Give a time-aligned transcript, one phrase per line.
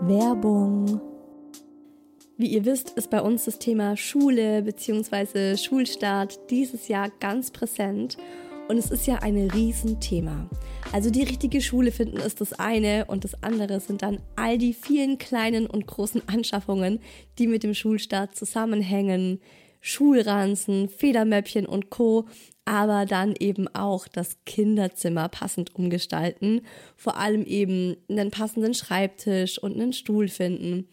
[0.00, 1.00] Werbung.
[2.36, 5.56] Wie ihr wisst, ist bei uns das Thema Schule bzw.
[5.56, 8.16] Schulstart dieses Jahr ganz präsent
[8.68, 10.48] und es ist ja ein Riesenthema.
[10.92, 14.72] Also die richtige Schule finden ist das eine und das andere sind dann all die
[14.72, 17.00] vielen kleinen und großen Anschaffungen,
[17.38, 19.40] die mit dem Schulstart zusammenhängen.
[19.80, 22.26] Schulranzen, Federmäppchen und Co.
[22.64, 26.60] Aber dann eben auch das Kinderzimmer passend umgestalten,
[26.96, 30.88] vor allem eben einen passenden Schreibtisch und einen Stuhl finden.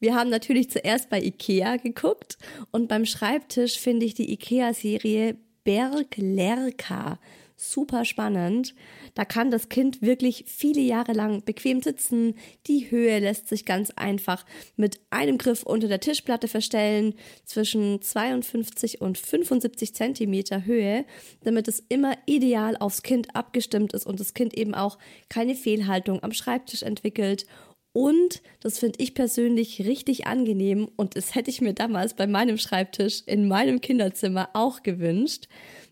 [0.00, 2.38] Wir haben natürlich zuerst bei Ikea geguckt
[2.70, 7.18] und beim Schreibtisch finde ich die Ikea-Serie Berg Lerka
[7.58, 8.74] super spannend.
[9.14, 12.36] Da kann das Kind wirklich viele Jahre lang bequem sitzen.
[12.68, 19.00] Die Höhe lässt sich ganz einfach mit einem Griff unter der Tischplatte verstellen, zwischen 52
[19.00, 21.04] und 75 Zentimeter Höhe,
[21.42, 24.98] damit es immer ideal aufs Kind abgestimmt ist und das Kind eben auch
[25.28, 27.44] keine Fehlhaltung am Schreibtisch entwickelt
[27.92, 32.56] und das finde ich persönlich richtig angenehm und das hätte ich mir damals bei meinem
[32.56, 35.48] Schreibtisch in meinem Kinderzimmer auch gewünscht.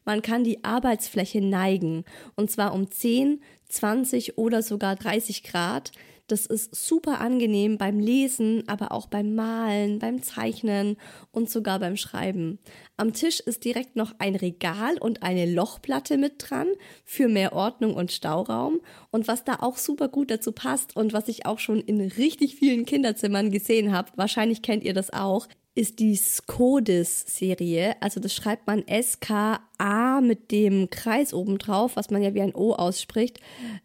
[0.07, 2.05] Man kann die Arbeitsfläche neigen
[2.37, 5.93] und zwar um 10, 20 oder sogar 30 Grad.
[6.29, 10.97] Das ist super angenehm beim Lesen, aber auch beim Malen, beim Zeichnen
[11.31, 12.59] und sogar beim Schreiben.
[12.97, 16.69] Am Tisch ist direkt noch ein Regal und eine Lochplatte mit dran
[17.05, 18.81] für mehr Ordnung und Stauraum.
[19.11, 22.57] Und was da auch super gut dazu passt und was ich auch schon in richtig
[22.57, 25.47] vielen Kinderzimmern gesehen habe, wahrscheinlich kennt ihr das auch,
[25.77, 27.97] ist die Skodis-Serie.
[28.01, 32.55] Also das schreibt man S-K-A mit dem Kreis oben drauf, was man ja wie ein
[32.55, 33.41] O ausspricht.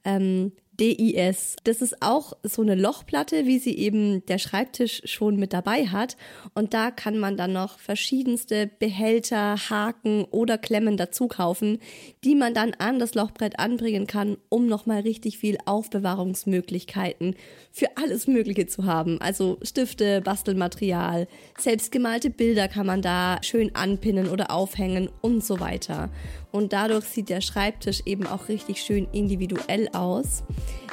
[0.06, 1.58] Ähm, DIS.
[1.64, 6.18] Das ist auch so eine Lochplatte, wie sie eben der Schreibtisch schon mit dabei hat.
[6.56, 11.78] Und da kann man dann noch verschiedenste Behälter, Haken oder Klemmen dazu kaufen,
[12.24, 17.36] die man dann an das Lochbrett anbringen kann, um nochmal richtig viel Aufbewahrungsmöglichkeiten
[17.72, 19.22] für alles Mögliche zu haben.
[19.22, 21.28] Also Stifte, Bastelmaterial,
[21.60, 26.10] selbstgemalte Bilder kann man da schön anpinnen oder aufhängen und so weiter
[26.52, 30.44] und dadurch sieht der Schreibtisch eben auch richtig schön individuell aus.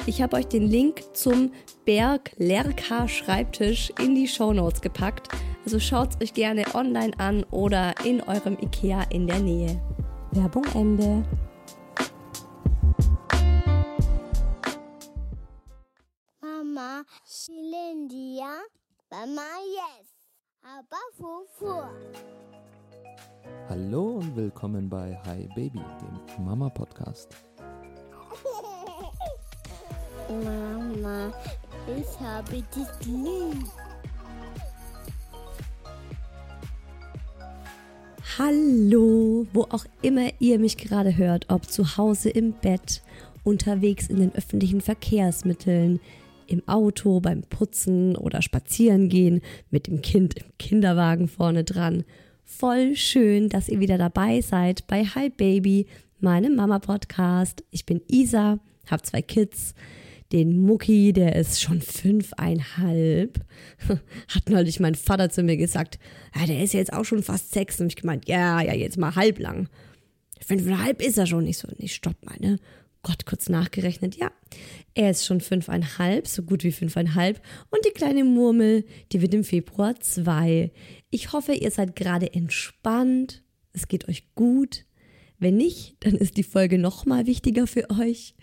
[0.05, 1.51] Ich habe euch den Link zum
[1.85, 5.29] Berg Lerka Schreibtisch in die Show Notes gepackt.
[5.65, 9.81] Also schaut es euch gerne online an oder in eurem Ikea in der Nähe.
[10.31, 11.23] Werbung Ende.
[16.41, 18.61] Mama, Shilindia,
[19.11, 19.41] Mama,
[19.75, 20.07] yes.
[20.61, 22.48] Aber Fufu.
[23.69, 27.35] Hallo und willkommen bei Hi Baby, dem Mama Podcast.
[30.27, 31.33] Mama,
[31.87, 33.65] ich habe dich lieb.
[38.37, 43.01] Hallo, wo auch immer ihr mich gerade hört, ob zu Hause im Bett,
[43.43, 45.99] unterwegs in den öffentlichen Verkehrsmitteln,
[46.47, 52.05] im Auto, beim Putzen oder Spazierengehen, mit dem Kind im Kinderwagen vorne dran
[52.57, 55.85] Voll schön, dass ihr wieder dabei seid bei Hi Baby,
[56.19, 57.63] meinem Mama-Podcast.
[57.69, 59.75] Ich bin Isa, habe zwei Kids.
[60.33, 63.45] Den Mucki, der ist schon fünfeinhalb.
[64.27, 65.99] Hat neulich mein Vater zu mir gesagt,
[66.35, 67.79] ja, der ist jetzt auch schon fast sechs.
[67.79, 69.69] Und ich gemeint, ja, ja, jetzt mal halblang.
[70.45, 71.67] Fünfeinhalb ist er schon nicht so.
[71.77, 72.59] Nee, stopp mal, ne?
[73.01, 74.31] Gott, kurz nachgerechnet, ja.
[74.93, 77.41] Er ist schon fünfeinhalb, so gut wie fünfeinhalb.
[77.69, 80.71] Und die kleine Murmel, die wird im Februar zwei.
[81.09, 83.43] Ich hoffe, ihr seid gerade entspannt.
[83.71, 84.85] Es geht euch gut.
[85.37, 88.35] Wenn nicht, dann ist die Folge nochmal wichtiger für euch.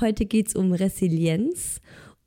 [0.00, 1.80] Heute geht's um Resilienz.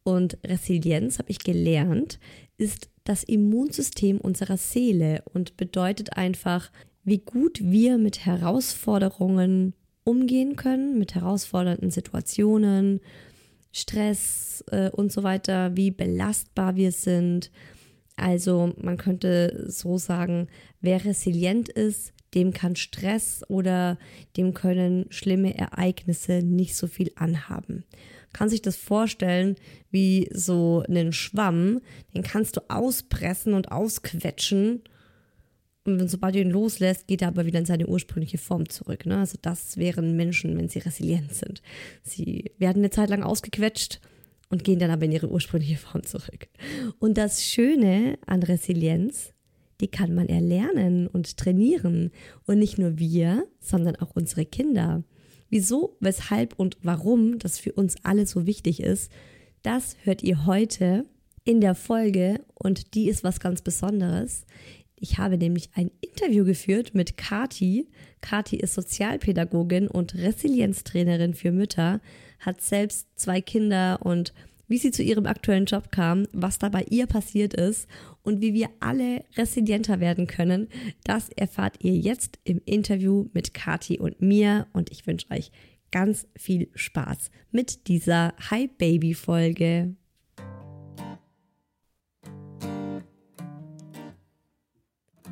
[0.03, 2.17] Und Resilienz, habe ich gelernt,
[2.57, 6.71] ist das Immunsystem unserer Seele und bedeutet einfach,
[7.03, 9.73] wie gut wir mit Herausforderungen
[10.07, 13.01] umgehen können mit herausfordernden Situationen,
[13.73, 17.51] Stress äh, und so weiter, wie belastbar wir sind.
[18.15, 20.47] Also man könnte so sagen,
[20.79, 23.97] wer resilient ist, dem kann Stress oder
[24.37, 27.83] dem können schlimme Ereignisse nicht so viel anhaben.
[28.31, 29.55] Kann sich das vorstellen
[29.91, 31.81] wie so einen Schwamm,
[32.15, 34.83] den kannst du auspressen und ausquetschen
[35.87, 39.05] und sobald du ihn loslässt, geht er aber wieder in seine ursprüngliche Form zurück.
[39.05, 39.17] Ne?
[39.17, 41.61] Also das wären Menschen, wenn sie resilient sind.
[42.03, 43.99] Sie werden eine Zeit lang ausgequetscht
[44.49, 46.47] und gehen dann aber in ihre ursprüngliche Form zurück.
[46.99, 49.33] Und das Schöne an Resilienz,
[49.81, 52.11] die kann man erlernen und trainieren.
[52.45, 55.03] Und nicht nur wir, sondern auch unsere Kinder.
[55.49, 59.11] Wieso, weshalb und warum das für uns alle so wichtig ist,
[59.61, 61.05] das hört ihr heute
[61.47, 64.45] in der Folge und die ist was ganz Besonderes.
[64.99, 67.87] Ich habe nämlich ein Interview geführt mit Kati.
[68.21, 72.01] Kati ist Sozialpädagogin und Resilienztrainerin für Mütter,
[72.39, 74.33] hat selbst zwei Kinder und
[74.67, 77.87] wie sie zu ihrem aktuellen Job kam, was da bei ihr passiert ist
[78.23, 80.67] und wie wir alle resilienter werden können,
[81.03, 85.51] das erfahrt ihr jetzt im Interview mit Kati und mir und ich wünsche euch
[85.91, 89.95] ganz viel Spaß mit dieser Hi Baby Folge.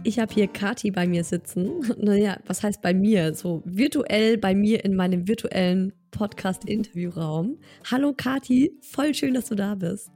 [0.08, 1.82] Ich habe hier Kati bei mir sitzen.
[1.98, 3.34] Naja, was heißt bei mir?
[3.34, 7.58] So virtuell bei mir in meinem virtuellen Podcast-Interviewraum.
[7.90, 10.12] Hallo Kati, voll schön, dass du da bist.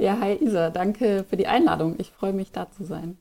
[0.00, 1.96] Ja, hi Isa, danke für die Einladung.
[1.98, 3.18] Ich freue mich, da zu sein.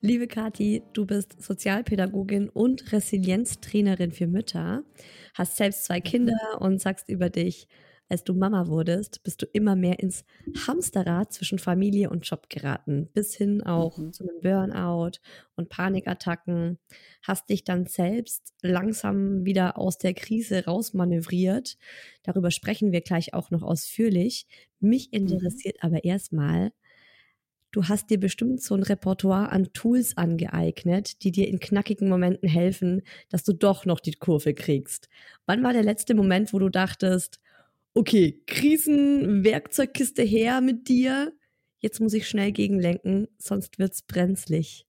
[0.00, 4.82] Liebe Kati, du bist Sozialpädagogin und Resilienztrainerin für Mütter,
[5.34, 7.68] hast selbst zwei Kinder und sagst über dich,
[8.10, 10.24] als du Mama wurdest, bist du immer mehr ins
[10.66, 14.12] Hamsterrad zwischen Familie und Job geraten, bis hin auch mhm.
[14.12, 15.18] zu einem Burnout
[15.54, 16.78] und Panikattacken.
[17.22, 21.78] Hast dich dann selbst langsam wieder aus der Krise rausmanövriert.
[22.24, 24.46] Darüber sprechen wir gleich auch noch ausführlich.
[24.80, 25.18] Mich mhm.
[25.18, 25.86] interessiert mhm.
[25.86, 26.72] aber erstmal,
[27.72, 32.48] Du hast dir bestimmt so ein Repertoire an Tools angeeignet, die dir in knackigen Momenten
[32.48, 35.08] helfen, dass du doch noch die Kurve kriegst.
[35.46, 37.38] Wann war der letzte Moment, wo du dachtest,
[37.94, 41.32] okay, Krisenwerkzeugkiste her mit dir.
[41.78, 44.86] Jetzt muss ich schnell gegenlenken, sonst wird's brenzlig.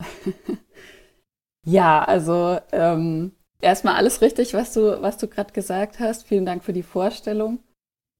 [1.66, 6.26] ja, also ähm, erstmal alles richtig, was du, was du gerade gesagt hast.
[6.26, 7.62] Vielen Dank für die Vorstellung.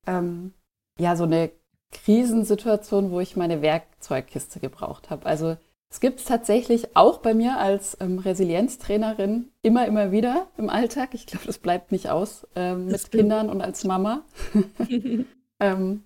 [0.06, 0.54] Ähm,
[0.98, 1.50] ja, so eine
[1.90, 5.26] Krisensituation, wo ich meine Werkzeugkiste gebraucht habe.
[5.26, 5.56] Also
[5.90, 11.14] es gibt es tatsächlich auch bei mir als ähm, Resilienztrainerin immer, immer wieder im Alltag.
[11.14, 14.22] Ich glaube, das bleibt nicht aus ähm, mit Kindern und als Mama.
[15.60, 16.02] ähm,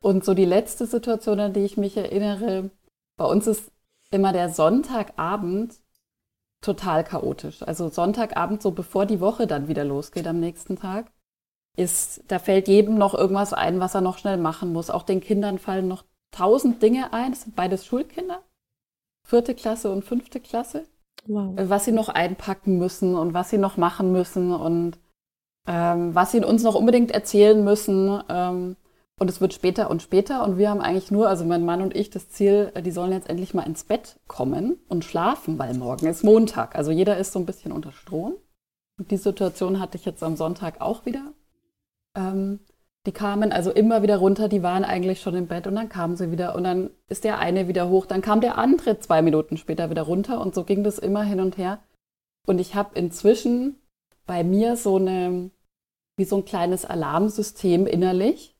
[0.00, 2.70] und so die letzte Situation, an die ich mich erinnere,
[3.16, 3.70] bei uns ist
[4.10, 5.74] immer der Sonntagabend
[6.60, 7.62] total chaotisch.
[7.62, 11.12] Also Sonntagabend, so bevor die Woche dann wieder losgeht am nächsten Tag,
[11.76, 14.90] ist, da fällt jedem noch irgendwas ein, was er noch schnell machen muss.
[14.90, 17.30] Auch den Kindern fallen noch tausend Dinge ein.
[17.30, 18.42] Das sind beides Schulkinder
[19.22, 20.84] vierte Klasse und fünfte Klasse.
[21.26, 21.58] Wow.
[21.58, 24.98] Äh, was sie noch einpacken müssen und was sie noch machen müssen und
[25.66, 28.22] ähm, was sie uns noch unbedingt erzählen müssen.
[28.28, 28.76] Ähm,
[29.18, 30.42] und es wird später und später.
[30.44, 33.12] Und wir haben eigentlich nur, also mein Mann und ich, das Ziel, äh, die sollen
[33.12, 36.74] jetzt endlich mal ins Bett kommen und schlafen, weil morgen ist Montag.
[36.74, 38.34] Also jeder ist so ein bisschen unter Strom.
[38.98, 41.32] Und die Situation hatte ich jetzt am Sonntag auch wieder.
[42.16, 42.60] Ähm,
[43.06, 46.16] die kamen also immer wieder runter, die waren eigentlich schon im Bett und dann kamen
[46.16, 49.56] sie wieder und dann ist der eine wieder hoch, dann kam der andere zwei Minuten
[49.56, 51.80] später wieder runter und so ging das immer hin und her.
[52.46, 53.76] Und ich habe inzwischen
[54.26, 55.50] bei mir so eine,
[56.16, 58.56] wie so ein kleines Alarmsystem innerlich,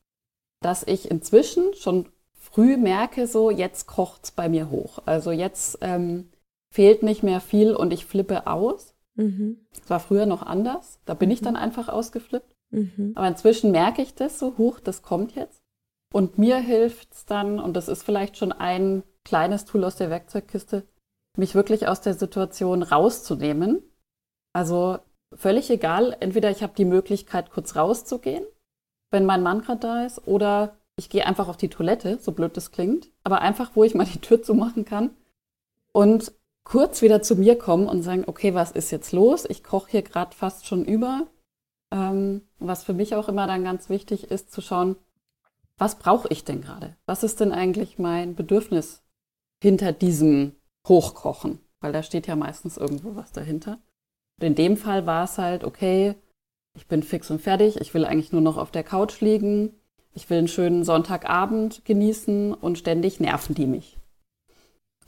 [0.61, 5.01] dass ich inzwischen schon früh merke, so jetzt kocht's bei mir hoch.
[5.07, 6.31] Also jetzt ähm,
[6.71, 8.95] fehlt nicht mehr viel und ich flippe aus.
[9.15, 9.67] Mhm.
[9.79, 11.01] Das war früher noch anders.
[11.05, 11.35] Da bin mhm.
[11.35, 12.55] ich dann einfach ausgeflippt.
[12.73, 13.13] Mhm.
[13.15, 15.63] Aber inzwischen merke ich das so, hoch, das kommt jetzt.
[16.13, 20.11] Und mir hilft es dann, und das ist vielleicht schon ein kleines Tool aus der
[20.11, 20.87] Werkzeugkiste,
[21.37, 23.83] mich wirklich aus der Situation rauszunehmen.
[24.53, 24.99] Also
[25.33, 28.45] völlig egal, entweder ich habe die Möglichkeit, kurz rauszugehen,
[29.11, 32.57] wenn mein Mann gerade da ist, oder ich gehe einfach auf die Toilette, so blöd
[32.57, 35.11] das klingt, aber einfach, wo ich mal die Tür zumachen kann
[35.93, 36.33] und
[36.65, 39.47] kurz wieder zu mir kommen und sagen, okay, was ist jetzt los?
[39.49, 41.27] Ich koche hier gerade fast schon über.
[41.93, 44.97] Ähm, was für mich auch immer dann ganz wichtig ist, zu schauen,
[45.77, 46.97] was brauche ich denn gerade?
[47.07, 49.03] Was ist denn eigentlich mein Bedürfnis
[49.63, 50.57] hinter diesem
[50.89, 51.61] Hochkochen?
[51.81, 53.79] Weil da steht ja meistens irgendwo was dahinter.
[54.41, 56.15] Und in dem Fall war es halt, okay,
[56.75, 59.75] ich bin fix und fertig, ich will eigentlich nur noch auf der Couch liegen,
[60.15, 63.99] ich will einen schönen Sonntagabend genießen und ständig nerven die mich.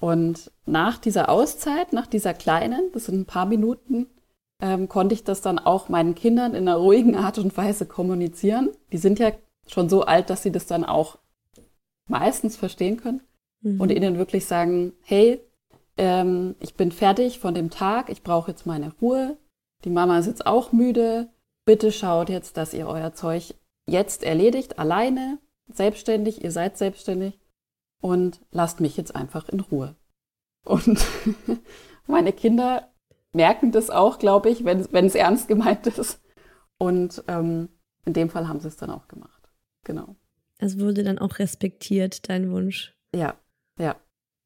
[0.01, 4.07] Und nach dieser Auszeit, nach dieser kleinen, das sind ein paar Minuten,
[4.65, 8.71] ähm, konnte ich das dann auch meinen Kindern in einer ruhigen Art und Weise kommunizieren.
[8.93, 9.31] Die sind ja
[9.67, 11.19] schon so alt, dass sie das dann auch
[12.09, 13.21] meistens verstehen können
[13.61, 13.79] mhm.
[13.79, 15.43] und ihnen wirklich sagen, hey,
[15.99, 19.37] ähm, ich bin fertig von dem Tag, ich brauche jetzt meine Ruhe,
[19.85, 21.29] die Mama ist jetzt auch müde,
[21.67, 23.55] bitte schaut jetzt, dass ihr euer Zeug
[23.87, 25.41] jetzt erledigt, alleine,
[25.71, 27.39] selbstständig, ihr seid selbstständig
[28.01, 29.95] und lasst mich jetzt einfach in Ruhe.
[30.65, 31.05] Und
[32.07, 32.89] meine Kinder
[33.35, 36.23] merken das auch, glaube ich, wenn, wenn es ernst gemeint ist.
[36.79, 37.69] Und ähm,
[38.05, 39.51] in dem Fall haben sie es dann auch gemacht.
[39.85, 40.17] Genau.
[40.59, 42.97] Es wurde dann auch respektiert, dein Wunsch.
[43.15, 43.35] Ja,
[43.79, 43.97] ja.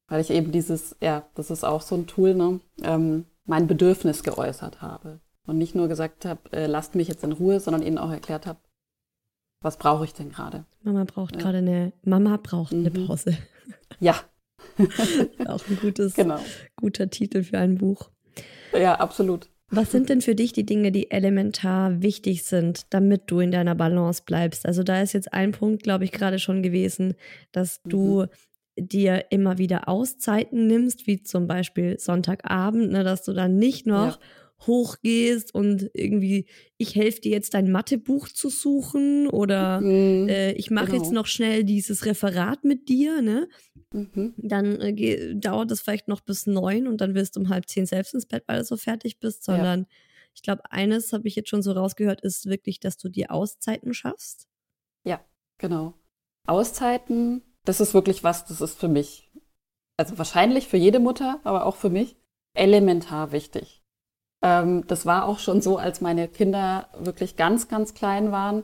[0.07, 4.23] Weil ich eben dieses, ja, das ist auch so ein Tool, ne, ähm, mein Bedürfnis
[4.23, 5.19] geäußert habe.
[5.45, 8.45] Und nicht nur gesagt habe, äh, lasst mich jetzt in Ruhe, sondern ihnen auch erklärt
[8.45, 8.59] habe,
[9.61, 10.65] was brauche ich denn gerade?
[10.81, 11.41] Mama braucht ja.
[11.41, 12.85] gerade eine, Mama braucht mhm.
[12.85, 13.37] eine Pause.
[13.99, 14.15] Ja.
[15.47, 16.39] auch ein gutes, genau.
[16.75, 18.09] guter Titel für ein Buch.
[18.79, 19.49] Ja, absolut.
[19.71, 23.75] Was sind denn für dich die Dinge, die elementar wichtig sind, damit du in deiner
[23.75, 24.65] Balance bleibst?
[24.65, 27.13] Also da ist jetzt ein Punkt, glaube ich, gerade schon gewesen,
[27.51, 28.87] dass du mhm.
[28.87, 34.19] dir immer wieder Auszeiten nimmst, wie zum Beispiel Sonntagabend, ne, dass du dann nicht noch
[34.19, 34.25] ja
[34.67, 36.45] hochgehst und irgendwie,
[36.77, 40.97] ich helfe dir jetzt dein Mathebuch zu suchen oder mhm, äh, ich mache genau.
[40.97, 43.47] jetzt noch schnell dieses Referat mit dir, ne?
[43.93, 44.33] Mhm.
[44.37, 47.85] Dann äh, dauert das vielleicht noch bis neun und dann wirst du um halb zehn
[47.85, 49.85] selbst ins Bett, weil du so fertig bist, sondern ja.
[50.35, 53.93] ich glaube, eines habe ich jetzt schon so rausgehört, ist wirklich, dass du dir Auszeiten
[53.93, 54.47] schaffst.
[55.05, 55.23] Ja,
[55.57, 55.93] genau.
[56.45, 59.31] Auszeiten, das ist wirklich was, das ist für mich,
[59.97, 62.17] also wahrscheinlich für jede Mutter, aber auch für mich,
[62.53, 63.78] elementar wichtig.
[64.41, 68.63] Ähm, das war auch schon so, als meine Kinder wirklich ganz, ganz klein waren.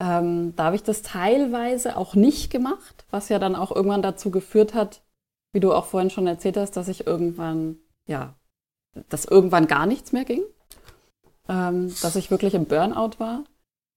[0.00, 4.30] Ähm, da habe ich das teilweise auch nicht gemacht, was ja dann auch irgendwann dazu
[4.30, 5.02] geführt hat,
[5.52, 8.34] wie du auch vorhin schon erzählt hast, dass ich irgendwann, ja,
[9.08, 10.42] dass irgendwann gar nichts mehr ging,
[11.48, 13.44] ähm, dass ich wirklich im Burnout war.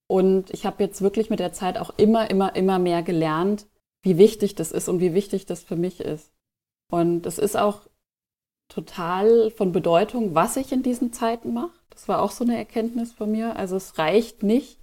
[0.07, 3.67] Und ich habe jetzt wirklich mit der Zeit auch immer, immer, immer mehr gelernt,
[4.03, 6.31] wie wichtig das ist und wie wichtig das für mich ist.
[6.89, 7.81] Und es ist auch
[8.69, 11.77] total von Bedeutung, was ich in diesen Zeiten mache.
[11.89, 13.55] Das war auch so eine Erkenntnis von mir.
[13.55, 14.79] Also es reicht nicht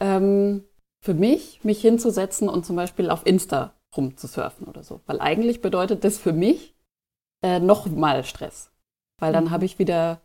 [0.00, 0.64] ähm,
[1.02, 5.00] für mich, mich hinzusetzen und zum Beispiel auf Insta rumzusurfen oder so.
[5.06, 6.74] Weil eigentlich bedeutet das für mich
[7.42, 8.70] äh, noch mal Stress.
[9.18, 9.50] Weil dann mhm.
[9.50, 10.20] habe ich wieder,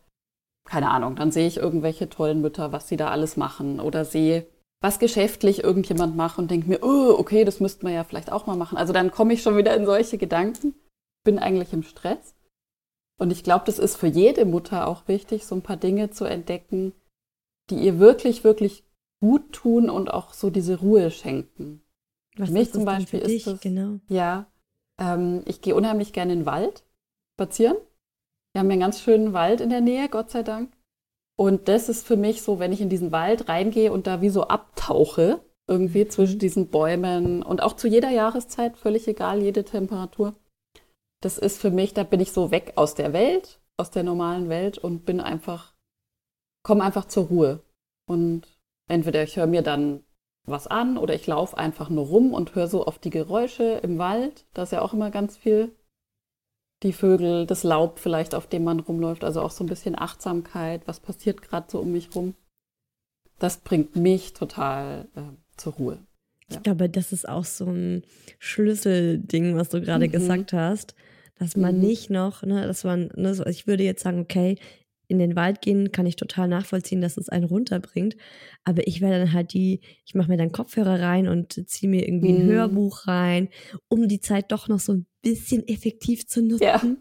[0.68, 4.46] keine Ahnung, dann sehe ich irgendwelche tollen Mütter, was sie da alles machen oder sehe,
[4.82, 8.46] was geschäftlich irgendjemand macht und denke mir, oh, okay, das müsste man ja vielleicht auch
[8.46, 8.76] mal machen.
[8.76, 10.74] Also dann komme ich schon wieder in solche Gedanken,
[11.24, 12.34] bin eigentlich im Stress.
[13.22, 16.24] Und ich glaube, das ist für jede Mutter auch wichtig, so ein paar Dinge zu
[16.24, 16.92] entdecken,
[17.70, 18.82] die ihr wirklich, wirklich
[19.20, 21.84] gut tun und auch so diese Ruhe schenken.
[22.36, 23.36] Was für mich zum Beispiel für dich?
[23.36, 24.00] ist das, genau.
[24.08, 24.50] ja,
[24.98, 26.82] ähm, ich gehe unheimlich gerne in den Wald
[27.36, 27.76] spazieren.
[28.52, 30.72] Wir haben ja einen ganz schönen Wald in der Nähe, Gott sei Dank.
[31.36, 34.30] Und das ist für mich so, wenn ich in diesen Wald reingehe und da wie
[34.30, 35.38] so abtauche,
[35.68, 36.10] irgendwie mhm.
[36.10, 40.34] zwischen diesen Bäumen und auch zu jeder Jahreszeit, völlig egal, jede Temperatur,
[41.22, 44.48] das ist für mich, da bin ich so weg aus der Welt, aus der normalen
[44.48, 45.72] Welt und bin einfach,
[46.62, 47.62] komme einfach zur Ruhe.
[48.06, 48.42] Und
[48.88, 50.02] entweder ich höre mir dann
[50.44, 53.98] was an oder ich laufe einfach nur rum und höre so auf die Geräusche im
[53.98, 54.44] Wald.
[54.52, 55.70] Da ist ja auch immer ganz viel.
[56.82, 60.82] Die Vögel, das Laub vielleicht, auf dem man rumläuft, also auch so ein bisschen Achtsamkeit,
[60.88, 62.34] was passiert gerade so um mich rum.
[63.38, 65.22] Das bringt mich total äh,
[65.56, 65.98] zur Ruhe.
[66.48, 66.56] Ja.
[66.56, 68.02] Ich glaube, das ist auch so ein
[68.40, 70.10] Schlüsselding, was du gerade mhm.
[70.10, 70.96] gesagt hast
[71.42, 71.80] dass man mhm.
[71.80, 74.58] nicht noch, ne, dass man, ne, so, ich würde jetzt sagen, okay,
[75.08, 78.16] in den Wald gehen kann ich total nachvollziehen, dass es einen runterbringt.
[78.64, 82.06] Aber ich werde dann halt die, ich mache mir dann Kopfhörer rein und ziehe mir
[82.06, 82.52] irgendwie ein mhm.
[82.52, 83.48] Hörbuch rein,
[83.88, 86.62] um die Zeit doch noch so ein bisschen effektiv zu nutzen.
[86.64, 86.82] Ja.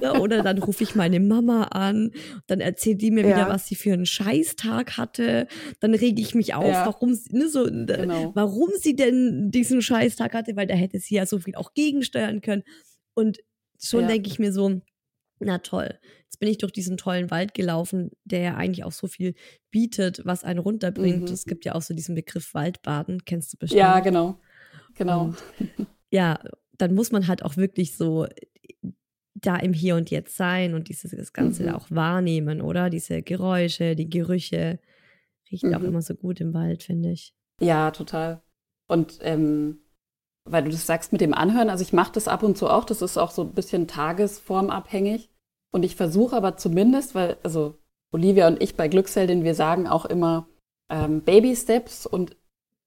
[0.00, 2.12] Ne, oder dann rufe ich meine Mama an,
[2.46, 3.28] dann erzählt die mir ja.
[3.28, 5.48] wieder, was sie für einen Scheißtag hatte.
[5.80, 6.84] Dann rege ich mich auf, ja.
[6.84, 8.32] warum, ne, so, genau.
[8.34, 12.42] warum sie denn diesen Scheißtag hatte, weil da hätte sie ja so viel auch gegensteuern
[12.42, 12.64] können.
[13.16, 13.38] Und
[13.82, 14.08] schon ja.
[14.08, 14.82] denke ich mir so,
[15.38, 19.06] na toll, jetzt bin ich durch diesen tollen Wald gelaufen, der ja eigentlich auch so
[19.06, 19.34] viel
[19.70, 21.28] bietet, was einen runterbringt.
[21.28, 21.34] Mhm.
[21.34, 23.80] Es gibt ja auch so diesen Begriff Waldbaden, kennst du bestimmt.
[23.80, 24.38] Ja, genau.
[24.94, 25.24] Genau.
[25.24, 25.42] Und,
[26.10, 26.38] ja,
[26.78, 28.26] dann muss man halt auch wirklich so
[29.34, 31.68] da im Hier und Jetzt sein und dieses das Ganze mhm.
[31.70, 32.90] auch wahrnehmen, oder?
[32.90, 34.78] Diese Geräusche, die Gerüche
[35.50, 35.76] riechen mhm.
[35.76, 37.34] auch immer so gut im Wald, finde ich.
[37.60, 38.42] Ja, total.
[38.88, 39.80] Und ähm,
[40.46, 42.84] weil du das sagst mit dem Anhören, also ich mache das ab und zu auch,
[42.84, 45.28] das ist auch so ein bisschen tagesformabhängig.
[45.72, 47.74] Und ich versuche aber zumindest, weil, also
[48.12, 50.46] Olivia und ich bei Glücksheldin, wir sagen auch immer
[50.90, 52.36] ähm, Baby Steps und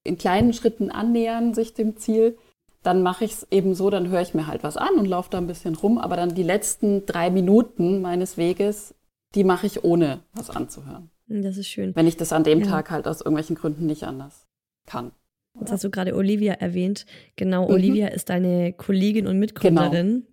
[0.03, 2.37] in kleinen Schritten annähern sich dem Ziel.
[2.81, 5.29] Dann mache ich es eben so, dann höre ich mir halt was an und laufe
[5.29, 8.95] da ein bisschen rum, aber dann die letzten drei Minuten meines Weges,
[9.35, 11.11] die mache ich ohne was anzuhören.
[11.27, 11.95] Das ist schön.
[11.95, 12.67] Wenn ich das an dem ja.
[12.67, 14.47] Tag halt aus irgendwelchen Gründen nicht anders
[14.87, 15.11] kann.
[15.59, 17.05] Jetzt hast du gerade Olivia erwähnt.
[17.35, 17.73] Genau, mhm.
[17.73, 20.25] Olivia ist deine Kollegin und Mitgründerin.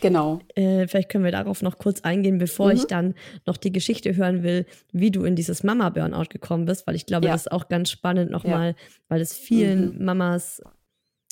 [0.00, 0.40] Genau.
[0.40, 0.40] genau.
[0.54, 2.76] Äh, vielleicht können wir darauf noch kurz eingehen, bevor mhm.
[2.76, 3.14] ich dann
[3.46, 7.26] noch die Geschichte hören will, wie du in dieses Mama-Burnout gekommen bist, weil ich glaube,
[7.26, 7.32] ja.
[7.32, 8.74] das ist auch ganz spannend nochmal, ja.
[9.08, 10.04] weil es vielen mhm.
[10.04, 10.62] Mamas,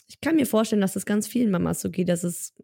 [0.07, 2.55] ich kann mir vorstellen, dass es ganz vielen Mamas so geht, dass es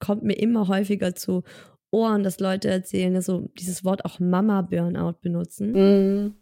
[0.00, 1.44] kommt mir immer häufiger zu
[1.90, 6.34] Ohren, dass Leute erzählen, dass so dieses Wort auch Mama-Burnout benutzen.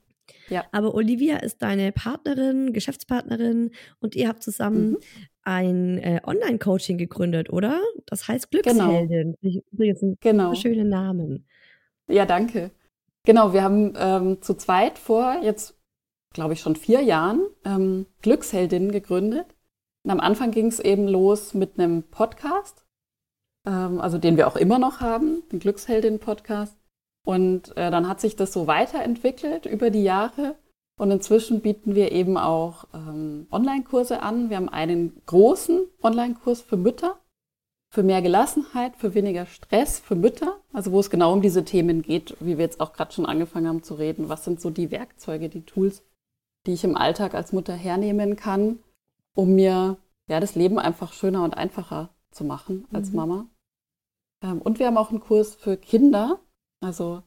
[0.48, 0.64] Ja.
[0.72, 3.70] Aber Olivia ist deine Partnerin, Geschäftspartnerin
[4.00, 4.98] und ihr habt zusammen mhm.
[5.42, 7.80] ein äh, Online-Coaching gegründet, oder?
[8.06, 9.36] Das heißt Glücksheldin.
[9.40, 9.62] Genau.
[9.72, 10.54] Übrigens ein genau.
[10.54, 11.46] schöner Namen.
[12.08, 12.70] Ja, danke.
[13.24, 15.78] Genau, wir haben ähm, zu zweit vor jetzt,
[16.32, 19.46] glaube ich, schon vier Jahren ähm, Glücksheldin gegründet.
[20.04, 22.84] Und am Anfang ging es eben los mit einem Podcast,
[23.66, 26.76] ähm, also den wir auch immer noch haben, den Glücksheldin-Podcast.
[27.24, 30.56] Und äh, dann hat sich das so weiterentwickelt über die Jahre.
[30.98, 34.50] Und inzwischen bieten wir eben auch ähm, Online-Kurse an.
[34.50, 37.18] Wir haben einen großen Online-Kurs für Mütter,
[37.90, 40.60] für mehr Gelassenheit, für weniger Stress für Mütter.
[40.72, 43.68] Also wo es genau um diese Themen geht, wie wir jetzt auch gerade schon angefangen
[43.68, 44.28] haben zu reden.
[44.28, 46.02] Was sind so die Werkzeuge, die Tools,
[46.66, 48.80] die ich im Alltag als Mutter hernehmen kann,
[49.34, 49.96] um mir
[50.28, 53.16] ja das Leben einfach schöner und einfacher zu machen als mhm.
[53.16, 53.46] Mama.
[54.42, 56.40] Ähm, und wir haben auch einen Kurs für Kinder,
[56.82, 57.22] also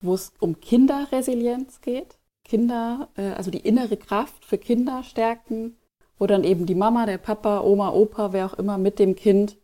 [0.00, 2.18] wo es um Kinderresilienz geht.
[2.44, 5.76] Kinder, äh, also die innere Kraft für Kinder stärken,
[6.18, 9.58] wo dann eben die Mama, der Papa, Oma, Opa, wer auch immer mit dem Kind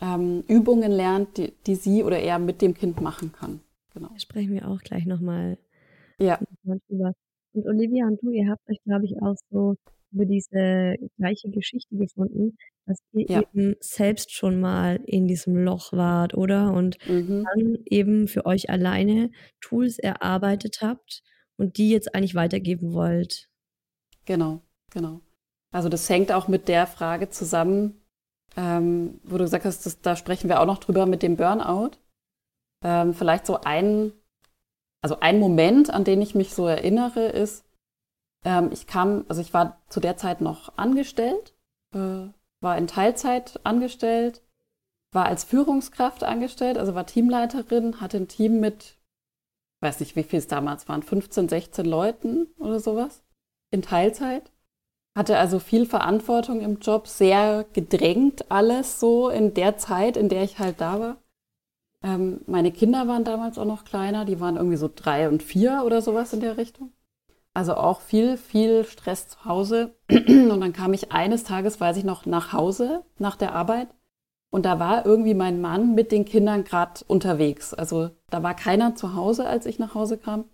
[0.00, 3.60] ähm, Übungen lernt, die, die sie oder er mit dem Kind machen kann.
[3.94, 4.08] Genau.
[4.08, 5.56] Da sprechen wir auch gleich nochmal
[6.18, 6.38] ja.
[6.64, 7.14] drüber.
[7.54, 9.76] Und Olivia und du, ihr habt euch, glaube ich, auch so
[10.12, 13.40] über diese gleiche Geschichte gefunden, dass ihr ja.
[13.40, 16.72] eben selbst schon mal in diesem Loch wart, oder?
[16.72, 17.44] Und mhm.
[17.44, 21.22] dann eben für euch alleine Tools erarbeitet habt
[21.56, 23.48] und die jetzt eigentlich weitergeben wollt.
[24.24, 25.20] Genau, genau.
[25.72, 28.00] Also das hängt auch mit der Frage zusammen,
[28.56, 31.98] ähm, wo du gesagt hast, das, da sprechen wir auch noch drüber mit dem Burnout.
[32.84, 34.12] Ähm, vielleicht so ein,
[35.02, 37.64] also ein Moment, an den ich mich so erinnere, ist,
[38.44, 41.54] ähm, ich kam, also ich war zu der Zeit noch angestellt,
[41.94, 42.28] äh,
[42.66, 44.42] war in Teilzeit angestellt,
[45.14, 48.96] war als Führungskraft angestellt, also war Teamleiterin, hatte ein Team mit,
[49.82, 53.22] weiß nicht, wie viel es damals waren, 15, 16 Leuten oder sowas
[53.70, 54.50] in Teilzeit.
[55.16, 60.42] Hatte also viel Verantwortung im Job, sehr gedrängt alles so in der Zeit, in der
[60.42, 61.16] ich halt da war.
[62.02, 65.84] Ähm, meine Kinder waren damals auch noch kleiner, die waren irgendwie so drei und vier
[65.86, 66.92] oder sowas in der Richtung.
[67.56, 69.94] Also auch viel, viel Stress zu Hause.
[70.10, 73.88] Und dann kam ich eines Tages, weiß ich noch, nach Hause nach der Arbeit.
[74.50, 77.72] Und da war irgendwie mein Mann mit den Kindern gerade unterwegs.
[77.72, 80.44] Also da war keiner zu Hause, als ich nach Hause kam.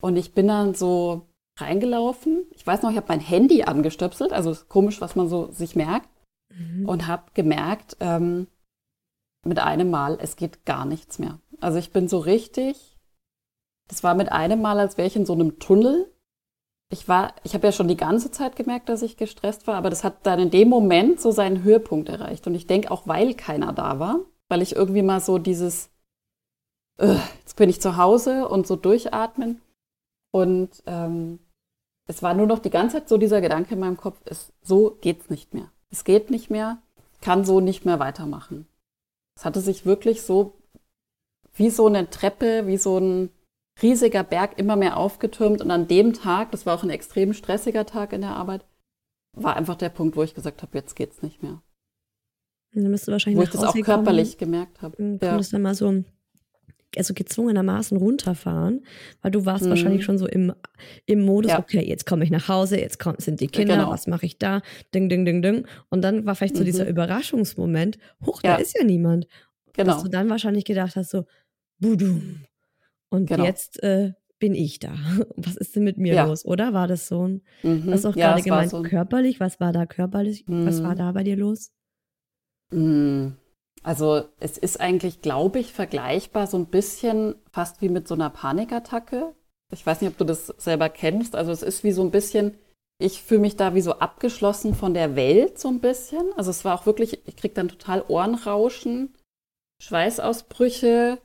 [0.00, 1.28] Und ich bin dann so
[1.60, 2.46] reingelaufen.
[2.54, 4.32] Ich weiß noch, ich habe mein Handy angestöpselt.
[4.32, 6.08] Also ist komisch, was man so sich merkt.
[6.48, 6.88] Mhm.
[6.88, 8.46] Und habe gemerkt, ähm,
[9.44, 11.38] mit einem Mal, es geht gar nichts mehr.
[11.60, 12.96] Also ich bin so richtig,
[13.90, 16.10] das war mit einem Mal, als wäre ich in so einem Tunnel
[16.90, 19.90] ich war, ich habe ja schon die ganze Zeit gemerkt, dass ich gestresst war, aber
[19.90, 22.46] das hat dann in dem Moment so seinen Höhepunkt erreicht.
[22.46, 25.90] Und ich denke auch, weil keiner da war, weil ich irgendwie mal so dieses,
[26.98, 29.60] jetzt bin ich zu Hause und so durchatmen.
[30.32, 31.38] Und ähm,
[32.06, 34.96] es war nur noch die ganze Zeit so dieser Gedanke in meinem Kopf, es, so
[35.00, 35.70] geht's nicht mehr.
[35.90, 36.78] Es geht nicht mehr,
[37.20, 38.66] kann so nicht mehr weitermachen.
[39.36, 40.54] Es hatte sich wirklich so
[41.54, 43.30] wie so eine Treppe, wie so ein
[43.82, 45.60] riesiger Berg immer mehr aufgetürmt.
[45.60, 48.64] Und an dem Tag, das war auch ein extrem stressiger Tag in der Arbeit,
[49.34, 51.60] war einfach der Punkt, wo ich gesagt habe, jetzt geht's nicht mehr.
[52.72, 54.96] dann bist du wahrscheinlich wo ich das auch körperlich kommen, gemerkt habe.
[54.96, 55.38] Du ja.
[55.38, 56.04] dann mal so
[56.96, 58.84] also gezwungenermaßen runterfahren,
[59.22, 59.70] weil du warst mhm.
[59.70, 60.52] wahrscheinlich schon so im,
[61.06, 61.58] im Modus, ja.
[61.58, 63.90] okay, jetzt komme ich nach Hause, jetzt kommt, sind die Kinder, genau.
[63.90, 64.62] was mache ich da,
[64.94, 65.66] ding, ding, ding, ding.
[65.90, 66.66] Und dann war vielleicht so mhm.
[66.66, 68.54] dieser Überraschungsmoment, huch, ja.
[68.54, 69.26] da ist ja niemand.
[69.72, 69.92] Genau.
[69.92, 71.24] Dass du dann wahrscheinlich gedacht hast, so,
[71.80, 72.44] budum,
[73.14, 73.44] und genau.
[73.44, 74.94] jetzt äh, bin ich da.
[75.36, 76.26] Was ist denn mit mir ja.
[76.26, 76.72] los, oder?
[76.74, 77.86] War das so ein, mhm.
[77.86, 79.40] was auch ja, gerade gemeint, so körperlich?
[79.40, 80.46] Was war da körperlich?
[80.46, 80.66] Mhm.
[80.66, 80.98] Was war mhm.
[80.98, 81.70] da bei dir los?
[82.72, 83.36] Mhm.
[83.82, 88.30] Also es ist eigentlich, glaube ich, vergleichbar so ein bisschen fast wie mit so einer
[88.30, 89.34] Panikattacke.
[89.72, 91.36] Ich weiß nicht, ob du das selber kennst.
[91.36, 92.56] Also es ist wie so ein bisschen,
[92.98, 96.32] ich fühle mich da wie so abgeschlossen von der Welt so ein bisschen.
[96.36, 99.14] Also es war auch wirklich, ich kriege dann total Ohrenrauschen,
[99.82, 101.18] Schweißausbrüche.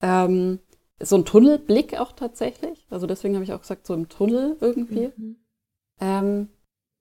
[0.00, 0.60] Ähm,
[1.00, 2.86] so ein Tunnelblick auch tatsächlich.
[2.90, 5.12] Also deswegen habe ich auch gesagt, so im Tunnel irgendwie.
[5.16, 5.36] Mhm.
[6.00, 6.48] Ähm,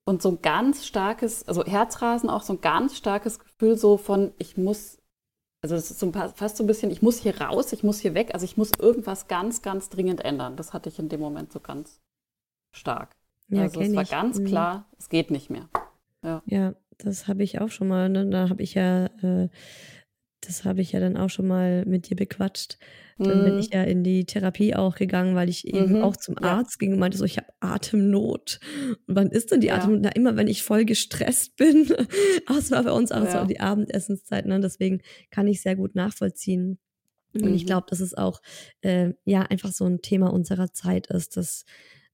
[0.05, 4.31] und so ein ganz starkes, also Herzrasen auch so ein ganz starkes Gefühl so von,
[4.37, 4.99] ich muss,
[5.61, 7.99] also das ist so ein, fast so ein bisschen, ich muss hier raus, ich muss
[7.99, 10.55] hier weg, also ich muss irgendwas ganz, ganz dringend ändern.
[10.55, 11.99] Das hatte ich in dem Moment so ganz
[12.71, 13.15] stark.
[13.49, 14.09] Ja, also es war ich.
[14.09, 14.45] ganz mhm.
[14.45, 15.67] klar, es geht nicht mehr.
[16.23, 18.27] Ja, ja das habe ich auch schon mal, ne?
[18.27, 19.49] da habe ich ja, äh,
[20.41, 22.77] das habe ich ja dann auch schon mal mit dir bequatscht
[23.17, 23.59] dann bin mhm.
[23.59, 26.01] ich ja in die Therapie auch gegangen, weil ich eben mhm.
[26.03, 26.79] auch zum Arzt ja.
[26.79, 28.59] ging und meinte so, ich habe Atemnot.
[29.07, 29.77] Und wann ist denn die ja.
[29.77, 30.01] Atemnot?
[30.03, 31.87] Na, immer, wenn ich voll gestresst bin.
[32.45, 33.41] Aber es war bei uns auch ja.
[33.41, 34.45] so die Abendessenszeit.
[34.45, 34.59] Ne?
[34.59, 35.01] Deswegen
[35.31, 36.77] kann ich sehr gut nachvollziehen.
[37.33, 37.55] Und mhm.
[37.55, 38.41] ich glaube, dass es auch
[38.81, 41.65] äh, ja einfach so ein Thema unserer Zeit ist, dass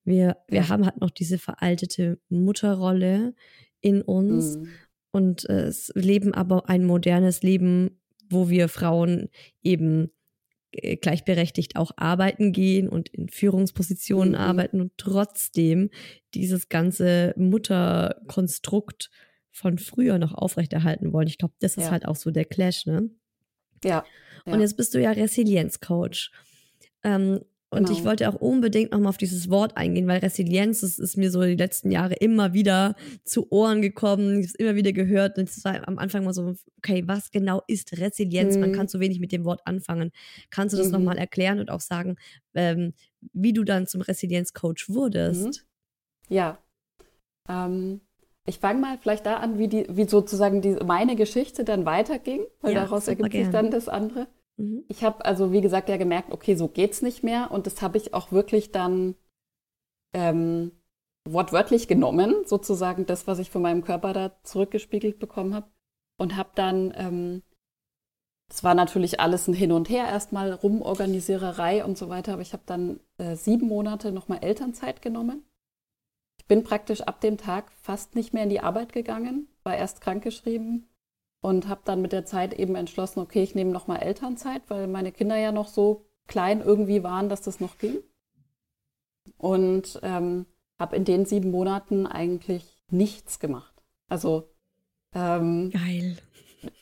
[0.06, 3.34] wir, wir haben halt noch diese veraltete Mutterrolle
[3.82, 4.68] in uns mhm.
[5.12, 9.30] und äh, leben aber ein modernes Leben, wo wir Frauen
[9.62, 10.12] eben
[11.02, 14.40] gleichberechtigt auch arbeiten gehen und in Führungspositionen mhm.
[14.40, 15.90] arbeiten und trotzdem
[16.34, 19.10] dieses ganze Mutterkonstrukt
[19.52, 21.28] von früher noch aufrechterhalten wollen.
[21.28, 21.92] Ich glaube, das ist ja.
[21.92, 23.10] halt auch so der Clash, ne?
[23.84, 24.04] Ja.
[24.46, 24.54] ja.
[24.54, 26.32] Und jetzt bist du ja Resilienzcoach.
[27.04, 27.42] Ähm,
[27.74, 27.98] und Genau.
[27.98, 31.42] ich wollte auch unbedingt nochmal auf dieses Wort eingehen, weil Resilienz, das ist mir so
[31.42, 34.30] die letzten Jahre immer wieder zu Ohren gekommen.
[34.30, 35.38] Ich habe es immer wieder gehört.
[35.38, 38.58] Und es war am Anfang mal so, okay, was genau ist Resilienz?
[38.58, 38.74] Man Mhm.
[38.76, 40.12] kann so wenig mit dem Wort anfangen.
[40.50, 40.94] Kannst du das Mhm.
[40.94, 42.16] nochmal erklären und auch sagen,
[42.54, 42.94] ähm,
[43.34, 45.46] wie du dann zum Resilienzcoach wurdest?
[46.30, 46.36] Mhm.
[46.36, 46.58] Ja.
[47.50, 48.02] Ähm,
[48.46, 52.42] ich fange mal vielleicht da an, wie, die, wie sozusagen die, meine Geschichte dann weiterging,
[52.62, 53.52] weil Ja, daraus ergibt sich gern.
[53.52, 54.28] dann das andere.
[54.58, 54.86] Mhm.
[54.88, 57.52] Ich habe also, wie gesagt, ja gemerkt, okay, so geht's nicht mehr.
[57.52, 59.16] Und das habe ich auch wirklich dann
[60.14, 60.72] ähm,
[61.28, 65.68] wortwörtlich genommen, sozusagen das, was ich von meinem Körper da zurückgespiegelt bekommen habe.
[66.18, 67.44] Und habe dann, ähm,
[68.50, 72.54] es war natürlich alles ein Hin und Her, erstmal Rumorganisiererei und so weiter, aber ich
[72.54, 75.44] habe dann äh, sieben Monate nochmal Elternzeit genommen.
[76.40, 80.02] Ich bin praktisch ab dem Tag fast nicht mehr in die Arbeit gegangen, war erst
[80.02, 80.88] krankgeschrieben
[81.44, 85.12] und habe dann mit der Zeit eben entschlossen, okay, ich nehme nochmal Elternzeit, weil meine
[85.12, 88.00] Kinder ja noch so klein irgendwie waren, dass das noch ging.
[89.38, 90.46] Und ähm,
[90.80, 93.84] habe in den sieben Monaten eigentlich nichts gemacht.
[94.08, 94.54] Also
[95.14, 96.16] ähm, Geil.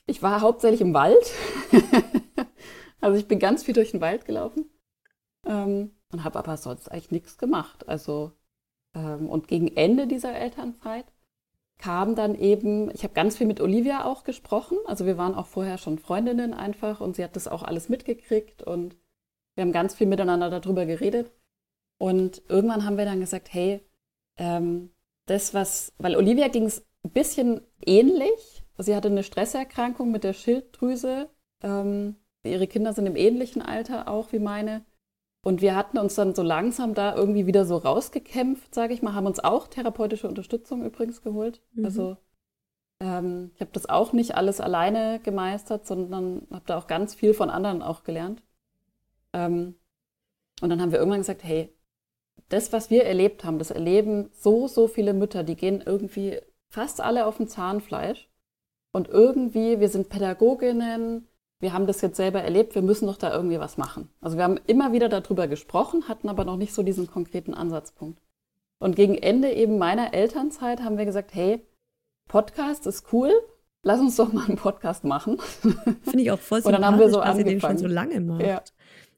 [0.05, 1.33] ich war hauptsächlich im Wald.
[3.01, 4.69] also ich bin ganz viel durch den Wald gelaufen
[5.47, 7.89] ähm, und habe aber sonst eigentlich nichts gemacht.
[7.89, 8.33] Also
[8.93, 11.10] ähm, und gegen Ende dieser Elternzeit
[11.81, 14.77] kam dann eben, ich habe ganz viel mit Olivia auch gesprochen.
[14.85, 18.61] Also wir waren auch vorher schon Freundinnen einfach und sie hat das auch alles mitgekriegt
[18.61, 18.95] und
[19.55, 21.31] wir haben ganz viel miteinander darüber geredet.
[21.97, 23.81] Und irgendwann haben wir dann gesagt, hey,
[24.37, 24.91] ähm,
[25.25, 28.63] das was, weil Olivia ging es ein bisschen ähnlich.
[28.77, 31.29] Sie hatte eine Stresserkrankung mit der Schilddrüse.
[31.63, 34.85] Ähm, ihre Kinder sind im ähnlichen Alter auch wie meine.
[35.43, 39.15] Und wir hatten uns dann so langsam da irgendwie wieder so rausgekämpft, sage ich mal,
[39.15, 41.61] haben uns auch therapeutische Unterstützung übrigens geholt.
[41.73, 41.85] Mhm.
[41.85, 42.17] Also
[42.99, 47.33] ähm, ich habe das auch nicht alles alleine gemeistert, sondern habe da auch ganz viel
[47.33, 48.43] von anderen auch gelernt.
[49.33, 49.75] Ähm,
[50.61, 51.73] und dann haben wir irgendwann gesagt, hey,
[52.49, 57.01] das, was wir erlebt haben, das erleben so, so viele Mütter, die gehen irgendwie fast
[57.01, 58.29] alle auf dem Zahnfleisch.
[58.91, 61.27] Und irgendwie, wir sind Pädagoginnen,
[61.61, 64.09] wir haben das jetzt selber erlebt, wir müssen doch da irgendwie was machen.
[64.19, 68.19] Also wir haben immer wieder darüber gesprochen, hatten aber noch nicht so diesen konkreten Ansatzpunkt.
[68.79, 71.65] Und gegen Ende eben meiner Elternzeit haben wir gesagt, hey,
[72.27, 73.31] Podcast ist cool,
[73.83, 75.39] lass uns doch mal einen Podcast machen.
[75.39, 77.87] Finde ich auch voll Und dann haben wir so sympathisch, dass ihr den schon so
[77.87, 78.41] lange macht.
[78.41, 78.61] Ja.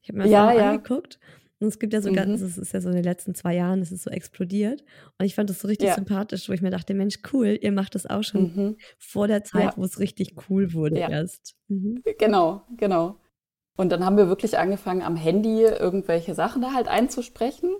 [0.01, 0.71] Ich habe mir das Ja, auch ja.
[0.71, 1.19] angeguckt
[1.63, 2.15] und es gibt ja so Mhm.
[2.15, 4.83] ganz, es ist ja so in den letzten zwei Jahren, es ist so explodiert
[5.17, 5.95] und ich fand das so richtig Ja.
[5.95, 8.77] sympathisch, wo ich mir dachte, Mensch, cool, ihr macht das auch schon Mhm.
[8.99, 9.73] vor der Zeit, Ja.
[9.77, 11.09] wo es richtig cool wurde Ja.
[11.09, 11.55] erst.
[11.69, 12.03] Mhm.
[12.19, 13.17] Genau, genau.
[13.75, 17.71] Und dann haben wir wirklich angefangen, am Handy irgendwelche Sachen da halt einzusprechen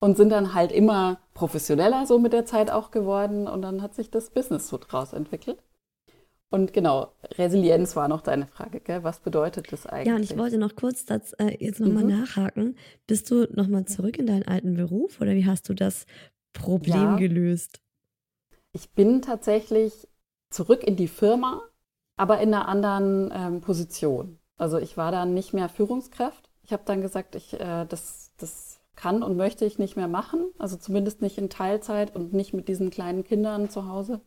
[0.00, 3.94] und sind dann halt immer professioneller so mit der Zeit auch geworden und dann hat
[3.94, 5.62] sich das Business so draus entwickelt.
[6.50, 9.04] Und genau, Resilienz war noch deine Frage, gell?
[9.04, 10.06] Was bedeutet das eigentlich?
[10.08, 12.20] Ja, und ich wollte noch kurz das, äh, jetzt nochmal Mhm.
[12.20, 12.76] nachhaken.
[13.06, 16.06] Bist du nochmal zurück in deinen alten Beruf oder wie hast du das
[16.54, 17.16] Problem Ja.
[17.16, 17.80] gelöst?
[18.72, 20.08] Ich bin tatsächlich
[20.50, 21.62] zurück in die Firma,
[22.16, 24.38] aber in einer anderen ähm, Position.
[24.56, 26.48] Also ich war dann nicht mehr Führungskraft.
[26.62, 30.50] Ich habe dann gesagt, ich, äh, das, das kann und möchte ich nicht mehr machen.
[30.58, 34.20] Also zumindest nicht in Teilzeit und nicht mit diesen kleinen Kindern zu Hause.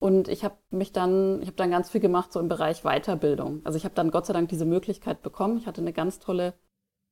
[0.00, 3.62] Und ich habe mich dann, ich habe dann ganz viel gemacht so im Bereich Weiterbildung.
[3.64, 5.58] Also ich habe dann Gott sei Dank diese Möglichkeit bekommen.
[5.58, 6.54] Ich hatte eine ganz tolle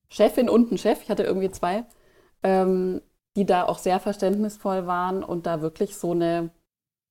[0.08, 1.02] Chefin und einen Chef.
[1.02, 1.84] Ich hatte irgendwie zwei,
[2.42, 3.02] ähm,
[3.34, 6.50] die da auch sehr verständnisvoll waren und da wirklich so eine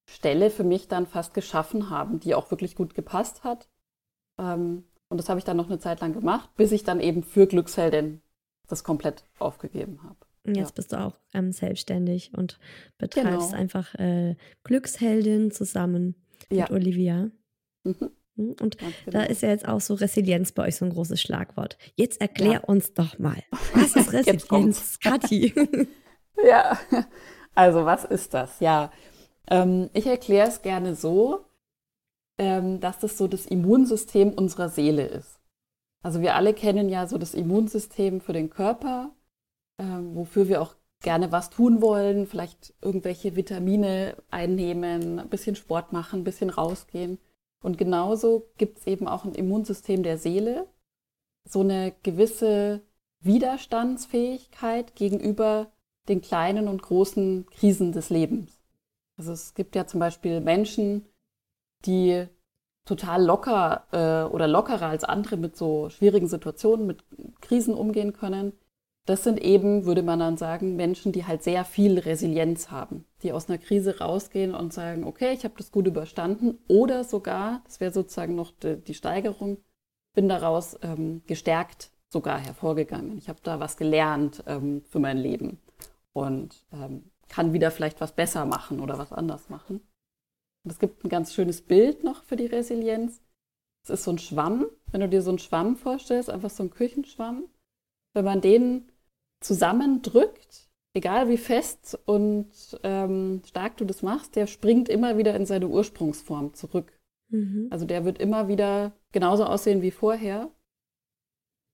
[0.09, 3.67] Stelle für mich dann fast geschaffen haben, die auch wirklich gut gepasst hat.
[4.39, 7.23] Ähm, und das habe ich dann noch eine Zeit lang gemacht, bis ich dann eben
[7.23, 8.21] für Glücksheldin
[8.67, 10.24] das komplett aufgegeben habe.
[10.47, 10.73] Jetzt Ja.
[10.75, 12.59] bist du auch ähm, selbstständig und
[12.97, 13.51] betreibst Genau.
[13.61, 16.15] einfach äh, Glücksheldin zusammen
[16.51, 16.63] Ja.
[16.63, 17.29] mit Olivia.
[17.83, 18.55] Mhm, Mhm.
[18.61, 19.31] Und ganz da genau.
[19.31, 21.77] ist ja jetzt auch so Resilienz bei euch so ein großes Schlagwort.
[21.95, 22.59] Jetzt erklär Ja.
[22.61, 23.41] uns doch mal,
[23.73, 24.99] was ist Resilienz.
[24.99, 25.53] Kathi?
[26.45, 26.77] Ja,
[27.55, 28.59] also was ist das?
[28.59, 28.91] Ja,
[29.49, 31.45] ähm, ich erkläre es gerne so,
[32.37, 35.39] ähm, dass das so das Immunsystem unserer Seele ist.
[36.03, 39.15] Also wir alle kennen ja so das Immunsystem für den Körper,
[39.79, 45.93] ähm, wofür wir auch gerne was tun wollen, vielleicht irgendwelche Vitamine einnehmen, ein bisschen Sport
[45.93, 47.19] machen, ein bisschen rausgehen.
[47.61, 50.67] Und genauso gibt es eben auch ein Immunsystem der Seele,
[51.47, 52.81] so eine gewisse
[53.21, 55.71] Widerstandsfähigkeit gegenüber
[56.07, 58.59] den kleinen und großen Krisen des Lebens.
[59.17, 61.05] Also es gibt ja zum Beispiel Menschen,
[61.85, 62.27] die
[62.85, 67.03] total locker äh, oder lockerer als andere mit so schwierigen Situationen, mit
[67.41, 68.53] Krisen umgehen können.
[69.05, 73.31] Das sind eben, würde man dann sagen, Menschen, die halt sehr viel Resilienz haben, die
[73.31, 77.79] aus einer Krise rausgehen und sagen, okay, ich habe das gut überstanden oder sogar, das
[77.79, 79.57] wäre sozusagen noch die, die Steigerung,
[80.15, 83.17] bin daraus ähm, gestärkt sogar hervorgegangen.
[83.17, 85.59] Ich habe da was gelernt ähm, für mein Leben
[86.13, 89.81] und ähm, kann wieder vielleicht was besser machen oder was anders machen.
[90.63, 93.21] Und es gibt ein ganz schönes Bild noch für die Resilienz.
[93.83, 94.65] Es ist so ein Schwamm.
[94.91, 97.45] Wenn du dir so einen Schwamm vorstellst, einfach so ein Küchenschwamm,
[98.13, 98.91] wenn man den
[99.45, 102.49] zusammendrückt, egal wie fest und
[102.83, 106.91] ähm, stark du das machst, der springt immer wieder in seine Ursprungsform zurück.
[107.29, 107.67] Mhm.
[107.69, 110.49] Also der wird immer wieder genauso aussehen wie vorher.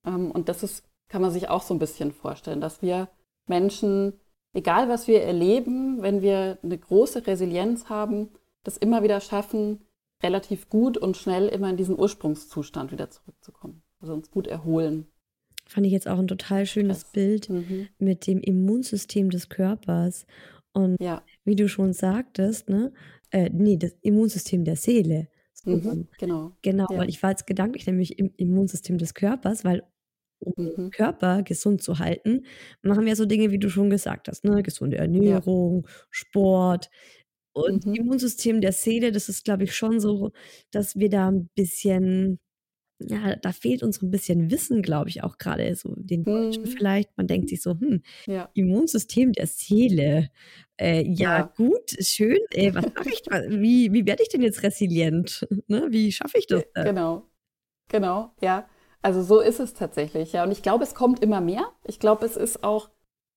[0.06, 3.10] Ähm, und das ist, kann man sich auch so ein bisschen vorstellen, dass wir
[3.48, 4.20] Menschen,
[4.54, 8.30] egal was wir erleben, wenn wir eine große Resilienz haben,
[8.64, 9.86] das immer wieder schaffen,
[10.24, 13.82] relativ gut und schnell immer in diesen Ursprungszustand wieder zurückzukommen.
[14.00, 15.11] Also uns gut erholen.
[15.72, 17.12] Fand ich jetzt auch ein total schönes Krass.
[17.14, 17.88] Bild mhm.
[17.98, 20.26] mit dem Immunsystem des Körpers.
[20.74, 21.24] Und ja.
[21.46, 22.92] wie du schon sagtest, ne,
[23.30, 25.30] äh, nee, das Immunsystem der Seele.
[25.54, 26.52] So, mhm, genau.
[26.62, 26.98] Genau, ja.
[26.98, 29.84] weil ich war jetzt gedanklich nämlich im Immunsystem des Körpers, weil
[30.40, 30.76] um mhm.
[30.76, 32.46] den Körper gesund zu halten,
[32.82, 34.64] machen wir so Dinge, wie du schon gesagt hast, ne?
[34.64, 35.94] Gesunde Ernährung, ja.
[36.10, 36.90] Sport.
[37.54, 37.96] Und mhm.
[37.96, 40.32] Immunsystem der Seele, das ist, glaube ich, schon so,
[40.72, 42.40] dass wir da ein bisschen
[43.08, 46.68] ja, da fehlt uns ein bisschen Wissen, glaube ich, auch gerade so den Deutschen mhm.
[46.68, 47.18] vielleicht.
[47.18, 48.50] Man denkt sich so, hm, ja.
[48.54, 50.30] Immunsystem der Seele.
[50.80, 52.40] Äh, ja, ja, gut, schön.
[52.52, 53.22] Äh, was mache ich?
[53.50, 55.48] Wie, wie werde ich denn jetzt resilient?
[55.68, 55.88] Ne?
[55.90, 56.64] Wie schaffe ich das?
[56.76, 56.84] Denn?
[56.86, 57.30] Genau,
[57.88, 58.68] genau, ja.
[59.02, 60.44] Also so ist es tatsächlich, ja.
[60.44, 61.72] Und ich glaube, es kommt immer mehr.
[61.86, 62.90] Ich glaube, es ist auch,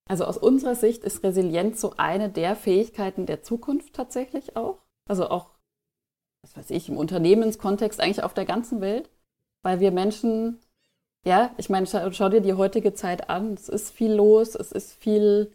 [0.08, 4.82] also aus unserer Sicht ist Resilienz so eine der Fähigkeiten der Zukunft tatsächlich auch.
[5.08, 5.50] Also auch,
[6.42, 9.10] was weiß ich, im Unternehmenskontext eigentlich auf der ganzen Welt
[9.64, 10.60] weil wir Menschen,
[11.24, 13.54] ja, ich meine, schau, schau, dir die heutige Zeit an.
[13.54, 15.50] Es ist viel los, es ist viel,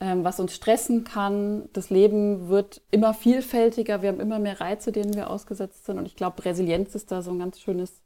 [0.00, 1.68] ähm, was uns stressen kann.
[1.72, 5.98] Das Leben wird immer vielfältiger, wir haben immer mehr Reize, denen wir ausgesetzt sind.
[5.98, 8.02] Und ich glaube, Resilienz ist da so ein ganz schönes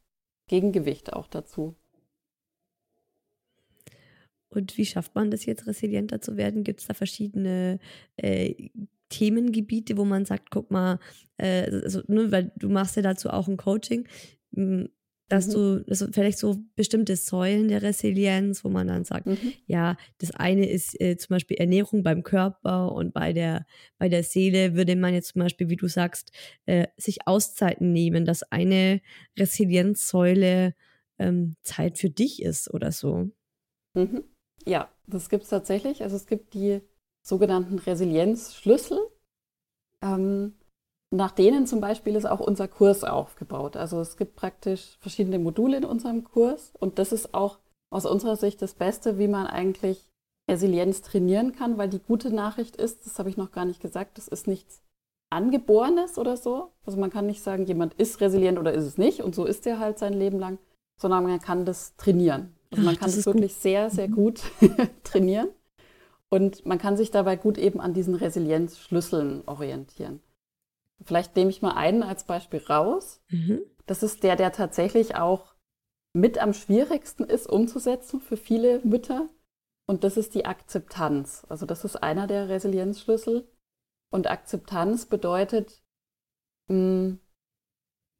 [0.48, 1.74] Gegengewicht auch dazu.
[4.48, 6.62] Und wie schafft man das jetzt, resilienter zu werden?
[6.62, 7.80] Gibt es da verschiedene
[8.16, 8.68] äh,
[9.08, 11.00] Themengebiete, wo man sagt, guck mal,
[11.36, 14.06] äh, also, ne, weil du machst ja dazu auch ein Coaching
[15.32, 15.52] dass mhm.
[15.52, 19.54] du dass vielleicht so bestimmte Säulen der Resilienz, wo man dann sagt, mhm.
[19.64, 23.64] ja, das eine ist äh, zum Beispiel Ernährung beim Körper und bei der,
[23.96, 26.32] bei der Seele würde man jetzt zum Beispiel, wie du sagst,
[26.66, 29.00] äh, sich Auszeiten nehmen, dass eine
[29.38, 30.74] Resilienzsäule
[31.18, 33.30] ähm, Zeit für dich ist oder so.
[33.94, 34.24] Mhm.
[34.66, 36.02] Ja, das gibt es tatsächlich.
[36.02, 36.82] Also es gibt die
[37.22, 38.98] sogenannten Resilienzschlüssel.
[40.02, 40.56] Ähm,
[41.12, 43.76] nach denen zum Beispiel ist auch unser Kurs aufgebaut.
[43.76, 47.58] Also es gibt praktisch verschiedene Module in unserem Kurs und das ist auch
[47.90, 50.08] aus unserer Sicht das Beste, wie man eigentlich
[50.50, 54.16] Resilienz trainieren kann, weil die gute Nachricht ist, das habe ich noch gar nicht gesagt,
[54.16, 54.82] das ist nichts
[55.30, 56.70] Angeborenes oder so.
[56.86, 59.66] Also man kann nicht sagen, jemand ist resilient oder ist es nicht und so ist
[59.66, 60.58] er halt sein Leben lang,
[60.98, 62.54] sondern man kann das trainieren.
[62.70, 63.62] Also man Ach, kann das, das wirklich gut.
[63.62, 64.40] sehr, sehr gut
[65.04, 65.48] trainieren
[66.30, 70.20] und man kann sich dabei gut eben an diesen Resilienzschlüsseln orientieren.
[71.04, 73.22] Vielleicht nehme ich mal einen als Beispiel raus.
[73.28, 73.60] Mhm.
[73.86, 75.54] Das ist der, der tatsächlich auch
[76.14, 79.28] mit am schwierigsten ist umzusetzen für viele Mütter.
[79.86, 81.44] Und das ist die Akzeptanz.
[81.48, 83.48] Also das ist einer der Resilienzschlüssel.
[84.10, 85.82] Und Akzeptanz bedeutet,
[86.68, 87.20] mh, hm,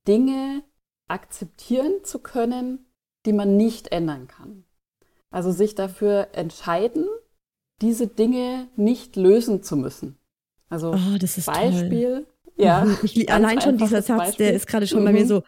[0.09, 0.65] Dinge
[1.09, 2.87] akzeptieren zu können,
[3.27, 4.65] die man nicht ändern kann.
[5.31, 7.07] Also sich dafür entscheiden,
[7.81, 10.19] diese Dinge nicht lösen zu müssen.
[10.69, 12.27] Also oh, Beispiel, toll.
[12.57, 12.85] Ja.
[12.85, 12.99] Mhm.
[13.03, 14.47] Ich, allein schon dieser Satz, Beispiel.
[14.47, 15.05] der ist gerade schon mhm.
[15.07, 15.29] bei mir mhm.
[15.29, 15.43] so,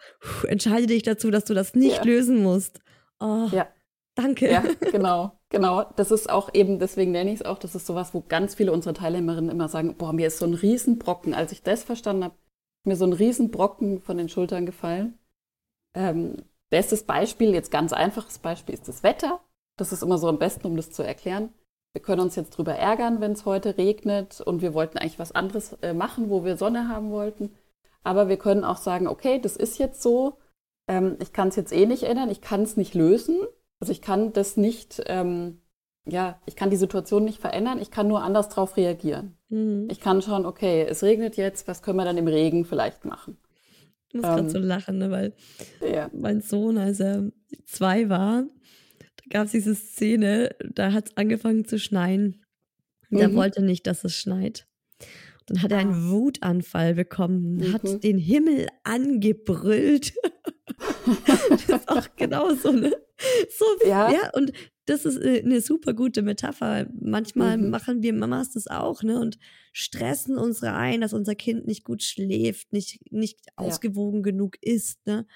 [0.47, 2.03] entscheide dich dazu, dass du das nicht ja.
[2.03, 2.79] lösen musst.
[3.19, 3.67] Oh, ja.
[4.15, 4.49] Danke.
[4.49, 5.83] Ja, genau, genau.
[5.97, 8.71] Das ist auch eben, deswegen nenne ich es auch, das ist sowas, wo ganz viele
[8.71, 11.33] unserer Teilnehmerinnen immer sagen, boah, mir ist so ein Riesenbrocken.
[11.33, 12.35] Als ich das verstanden habe,
[12.85, 15.17] mir so ein Riesenbrocken von den Schultern gefallen.
[15.93, 19.41] Ähm, bestes Beispiel, jetzt ganz einfaches Beispiel, ist das Wetter.
[19.77, 21.53] Das ist immer so am besten, um das zu erklären
[21.95, 25.31] wir können uns jetzt drüber ärgern, wenn es heute regnet und wir wollten eigentlich was
[25.31, 27.51] anderes äh, machen, wo wir Sonne haben wollten.
[28.03, 30.37] Aber wir können auch sagen, okay, das ist jetzt so,
[30.89, 33.37] ähm, ich kann es jetzt eh nicht ändern, ich kann es nicht lösen.
[33.79, 35.61] Also ich kann das nicht, ähm,
[36.05, 39.37] ja, ich kann die Situation nicht verändern, ich kann nur anders darauf reagieren.
[39.47, 39.87] Mhm.
[39.89, 43.37] Ich kann schauen, okay, es regnet jetzt, was können wir dann im Regen vielleicht machen?
[44.09, 45.33] Ich muss ähm, gerade so lachen, ne, weil
[45.79, 46.09] ja.
[46.11, 47.31] mein Sohn, als er
[47.63, 48.43] zwei war,
[49.29, 52.43] gab es diese Szene, da hat es angefangen zu schneien.
[53.09, 53.19] Und mhm.
[53.19, 54.67] er wollte nicht, dass es schneit.
[55.47, 56.11] Dann hat er einen ah.
[56.11, 57.73] Wutanfall bekommen, mhm.
[57.73, 60.13] hat den Himmel angebrüllt.
[61.67, 62.95] das ist auch genau so, ne?
[63.57, 64.11] So, ja.
[64.11, 64.51] ja, und
[64.85, 66.87] das ist äh, eine super gute Metapher.
[66.99, 67.69] Manchmal mhm.
[67.69, 69.19] machen wir Mamas das auch, ne?
[69.19, 69.37] Und
[69.71, 75.27] stressen uns rein, dass unser Kind nicht gut schläft, nicht, nicht ausgewogen genug ist, ne?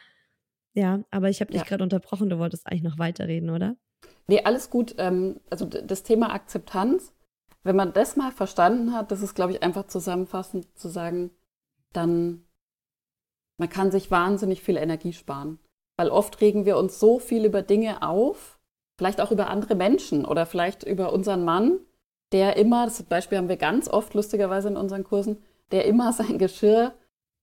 [0.73, 1.67] Ja, aber ich habe dich Ja.
[1.67, 2.29] gerade unterbrochen.
[2.29, 3.75] Du wolltest eigentlich noch weiterreden, oder?
[4.27, 4.95] Nee, alles gut.
[4.97, 7.13] Ähm, also das Thema Akzeptanz,
[7.63, 11.31] wenn man das mal verstanden hat, das ist, glaube ich, einfach zusammenfassend zu sagen,
[11.93, 12.45] dann
[13.57, 15.59] man kann sich wahnsinnig viel Energie sparen.
[15.97, 18.57] Weil oft regen wir uns so viel über Dinge auf,
[18.97, 21.79] vielleicht auch über andere Menschen oder vielleicht über unseren Mann,
[22.31, 26.37] der immer, das Beispiel haben wir ganz oft lustigerweise in unseren Kursen, der immer sein
[26.37, 26.93] Geschirr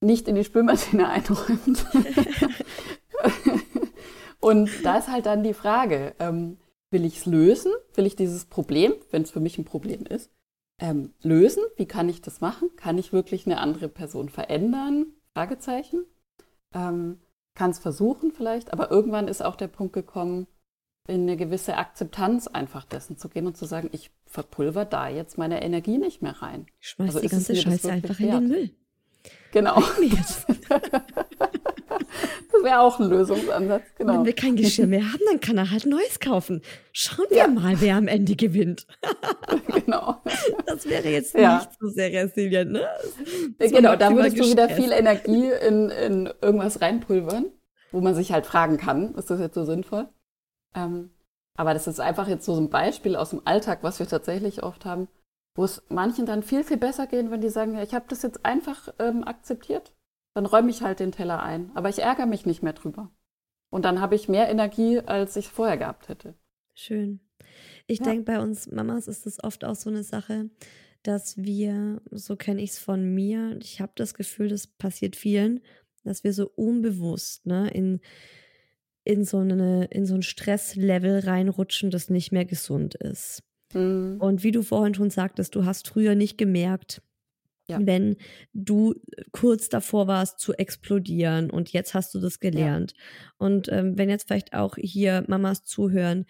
[0.01, 1.85] nicht in die Spülmaschine einräumt.
[4.41, 6.59] Und da ist halt dann die Frage, ähm,
[6.91, 7.73] will ich es lösen?
[7.95, 10.31] Will ich dieses Problem, wenn es für mich ein Problem ist,
[10.79, 11.63] ähm, lösen?
[11.77, 12.71] Wie kann ich das machen?
[12.77, 15.07] Kann ich wirklich eine andere Person verändern?
[15.35, 16.05] Fragezeichen.
[16.75, 17.21] Ähm,
[17.55, 20.47] kann es versuchen vielleicht, aber irgendwann ist auch der Punkt gekommen,
[21.09, 25.39] in eine gewisse Akzeptanz einfach dessen zu gehen und zu sagen, ich verpulver da jetzt
[25.39, 26.67] meine Energie nicht mehr rein.
[26.81, 28.43] Ich schmeiß Also die ganze Scheiße einfach in den wert?
[28.43, 28.71] Müll.
[29.57, 29.83] Genau.
[30.11, 30.45] Das
[32.63, 34.13] wäre auch ein Lösungsansatz, genau.
[34.19, 36.61] Wenn wir kein Geschirr mehr haben, dann kann er halt neues kaufen.
[36.93, 37.47] Schauen wir Ja.
[37.49, 38.87] mal, wer am Ende gewinnt.
[39.75, 40.17] genau.
[40.67, 41.57] Das wäre jetzt Ja.
[41.59, 42.87] nicht so sehr resilient, ne?
[43.59, 44.83] Das Genau, da würdest du wieder gestresst.
[44.91, 47.47] viel Energie in, in irgendwas reinpulvern,
[47.93, 50.07] wo man sich halt fragen kann, ist das jetzt so sinnvoll?
[50.75, 51.13] Ähm,
[51.57, 54.85] aber das ist einfach jetzt so ein Beispiel aus dem Alltag, was wir tatsächlich oft
[54.85, 55.09] haben,
[55.57, 58.23] wo es manchen dann viel, viel besser gehen, wenn die sagen, ja, ich habe das
[58.23, 59.93] jetzt einfach ähm, akzeptiert.
[60.35, 61.71] Dann räume ich halt den Teller ein.
[61.75, 63.11] Aber ich ärgere mich nicht mehr drüber.
[63.71, 66.35] Und dann habe ich mehr Energie, als ich vorher gehabt hätte.
[66.75, 67.21] Schön.
[67.87, 68.05] Ich Ja.
[68.07, 70.51] denke, bei uns Mamas ist es oft auch so eine Sache,
[71.03, 75.61] dass wir, so kenne ich es von mir, ich habe das Gefühl, das passiert vielen,
[76.05, 78.01] dass wir so unbewusst ne, in,
[79.05, 83.43] in, so eine, in so ein Stresslevel reinrutschen, das nicht mehr gesund ist.
[83.75, 84.21] Mhm.
[84.21, 87.03] Und wie du vorhin schon sagtest, du hast früher nicht gemerkt,
[87.69, 87.83] Ja.
[87.85, 88.17] wenn
[88.55, 88.95] du
[89.33, 92.95] kurz davor warst zu explodieren und jetzt hast du das gelernt.
[93.39, 96.27] Und ähm, wenn jetzt vielleicht auch hier Mamas zuhören,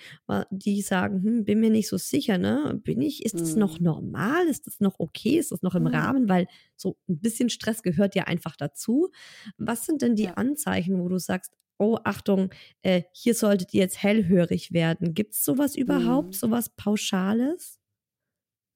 [0.51, 2.81] die sagen, hm, bin mir nicht so sicher, ne?
[2.85, 3.61] Bin ich, ist das Mhm.
[3.61, 4.47] noch normal?
[4.49, 5.39] Ist das noch okay?
[5.39, 5.89] Ist das noch im Mhm.
[5.89, 6.29] Rahmen?
[6.29, 9.11] Weil so ein bisschen Stress gehört ja einfach dazu.
[9.59, 10.35] Was sind denn die Ja.
[10.37, 12.51] Anzeichen, wo du sagst, oh, Achtung,
[12.83, 15.15] äh, hier solltet ihr jetzt hellhörig werden?
[15.15, 16.29] Gibt es sowas überhaupt?
[16.29, 16.33] Mhm.
[16.33, 17.81] Sowas Pauschales?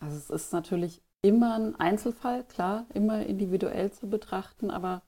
[0.02, 5.02] Also es ist natürlich immer ein Einzelfall, klar, immer individuell zu betrachten, aber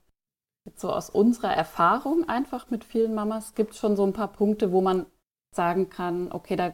[0.65, 4.31] jetzt so aus unserer Erfahrung einfach mit vielen Mamas gibt es schon so ein paar
[4.31, 5.07] Punkte, wo man
[5.55, 6.73] sagen kann, okay, da,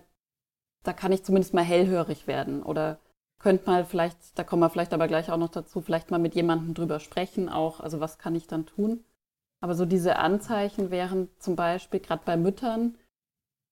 [0.83, 2.99] da kann ich zumindest mal hellhörig werden oder
[3.39, 6.35] könnte mal vielleicht, da kommen wir vielleicht aber gleich auch noch dazu, vielleicht mal mit
[6.35, 9.05] jemandem drüber sprechen auch, also was kann ich dann tun.
[9.61, 12.97] Aber so diese Anzeichen wären zum Beispiel gerade bei Müttern,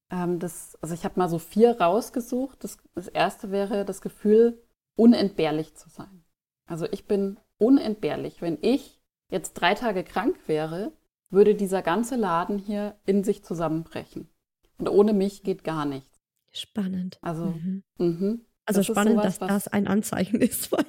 [0.09, 2.63] ähm, das, also ich habe mal so vier rausgesucht.
[2.63, 4.61] Das, das erste wäre das Gefühl,
[4.95, 6.23] unentbehrlich zu sein.
[6.65, 8.41] Also ich bin unentbehrlich.
[8.41, 10.91] Wenn ich jetzt drei Tage krank wäre,
[11.29, 14.29] würde dieser ganze Laden hier in sich zusammenbrechen.
[14.77, 16.19] Und ohne mich geht gar nichts.
[16.51, 17.17] Spannend.
[17.21, 17.45] Also,
[17.97, 18.45] Mhm.
[18.67, 20.85] Also das spannend, sowas, dass das ein Anzeichen ist, weil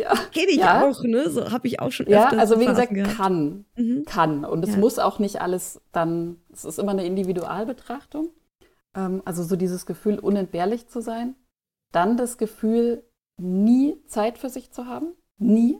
[0.00, 0.84] Ja, kenne ich Ja.
[0.84, 1.30] auch, ne?
[1.30, 3.16] So habe ich auch schon ja also wie gesagt, gehabt.
[3.16, 3.64] kann.
[3.76, 4.04] Mhm.
[4.04, 4.44] kann.
[4.44, 4.76] Und es Ja.
[4.78, 8.30] muss auch nicht alles dann, es ist immer eine Individualbetrachtung.
[8.94, 11.34] Ähm, also so dieses Gefühl, unentbehrlich zu sein.
[11.92, 13.04] Dann das Gefühl,
[13.40, 15.14] nie Zeit für sich zu haben.
[15.38, 15.78] Nie.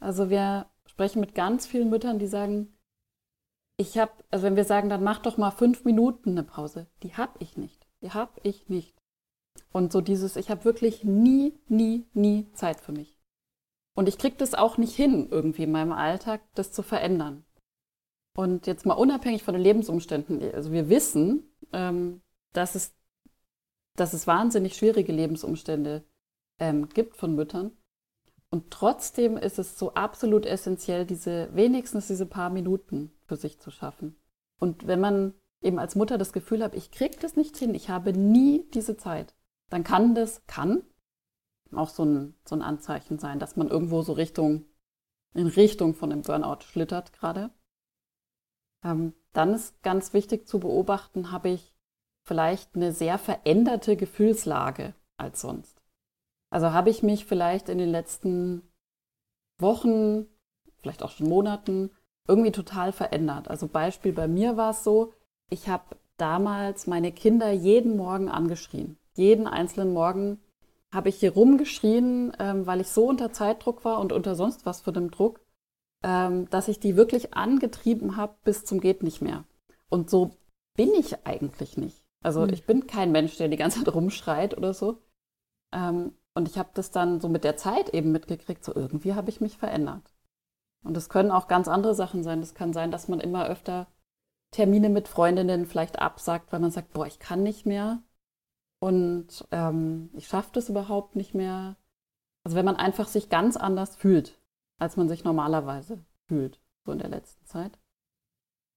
[0.00, 2.72] Also wir sprechen mit ganz vielen Müttern, die sagen,
[3.78, 7.14] ich habe, also wenn wir sagen, dann mach doch mal fünf Minuten eine Pause, die
[7.14, 7.86] habe ich nicht.
[8.02, 8.94] Die habe ich nicht.
[9.72, 13.18] Und so dieses, ich habe wirklich nie, nie, nie Zeit für mich.
[13.94, 17.44] Und ich kriege das auch nicht hin, irgendwie in meinem Alltag, das zu verändern.
[18.36, 22.20] Und jetzt mal unabhängig von den Lebensumständen, also wir wissen, ähm,
[22.52, 22.94] dass, es,
[23.96, 26.04] dass es wahnsinnig schwierige Lebensumstände
[26.58, 27.72] ähm, gibt von Müttern.
[28.50, 33.70] Und trotzdem ist es so absolut essentiell, diese wenigstens diese paar Minuten für sich zu
[33.70, 34.16] schaffen.
[34.58, 37.88] Und wenn man eben als Mutter das Gefühl hat, ich kriege das nicht hin, ich
[37.88, 39.34] habe nie diese Zeit,
[39.68, 40.82] dann kann das, kann
[41.72, 44.64] auch so ein, so ein Anzeichen sein, dass man irgendwo so Richtung,
[45.34, 47.50] in Richtung von dem Burnout schlittert gerade.
[48.84, 51.74] Ähm, dann ist ganz wichtig zu beobachten, habe ich
[52.22, 55.82] vielleicht eine sehr veränderte Gefühlslage als sonst.
[56.50, 58.62] Also habe ich mich vielleicht in den letzten
[59.58, 60.26] Wochen,
[60.78, 61.90] vielleicht auch schon Monaten,
[62.28, 63.48] irgendwie total verändert.
[63.48, 65.12] Also Beispiel bei mir war es so,
[65.50, 68.98] ich habe damals meine Kinder jeden Morgen angeschrien.
[69.16, 70.40] Jeden einzelnen Morgen
[70.92, 74.80] habe ich hier rumgeschrien, ähm, weil ich so unter Zeitdruck war und unter sonst was
[74.80, 75.40] für dem Druck,
[76.02, 79.44] ähm, dass ich die wirklich angetrieben habe bis zum geht nicht mehr.
[79.88, 80.36] Und so
[80.76, 82.04] bin ich eigentlich nicht.
[82.22, 82.52] Also Hm.
[82.52, 84.98] ich bin kein Mensch, der die ganze Zeit rumschreit oder so.
[85.72, 89.30] Ähm, und ich habe das dann so mit der Zeit eben mitgekriegt, so irgendwie habe
[89.30, 90.14] ich mich verändert.
[90.84, 92.40] Und das können auch ganz andere Sachen sein.
[92.40, 93.86] Das kann sein, dass man immer öfter
[94.52, 98.02] Termine mit Freundinnen vielleicht absagt, weil man sagt, boah, ich kann nicht mehr
[98.86, 101.74] und ähm, ich schaffe das überhaupt nicht mehr.
[102.44, 104.40] Also wenn man einfach sich ganz anders fühlt,
[104.78, 107.80] als man sich normalerweise fühlt, so in der letzten Zeit.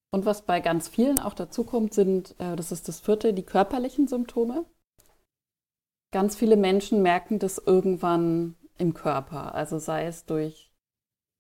[0.10, 3.44] Und was bei ganz vielen auch dazu kommt, sind, äh, das ist das vierte, die
[3.44, 4.66] körperlichen Symptome.
[6.12, 10.74] Ganz viele Menschen merken das irgendwann im Körper, also sei es durch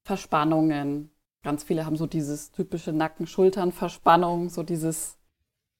[0.05, 1.09] Verspannungen.
[1.41, 5.18] Ganz viele haben so dieses typische Nacken-Schultern-Verspannung, so dieses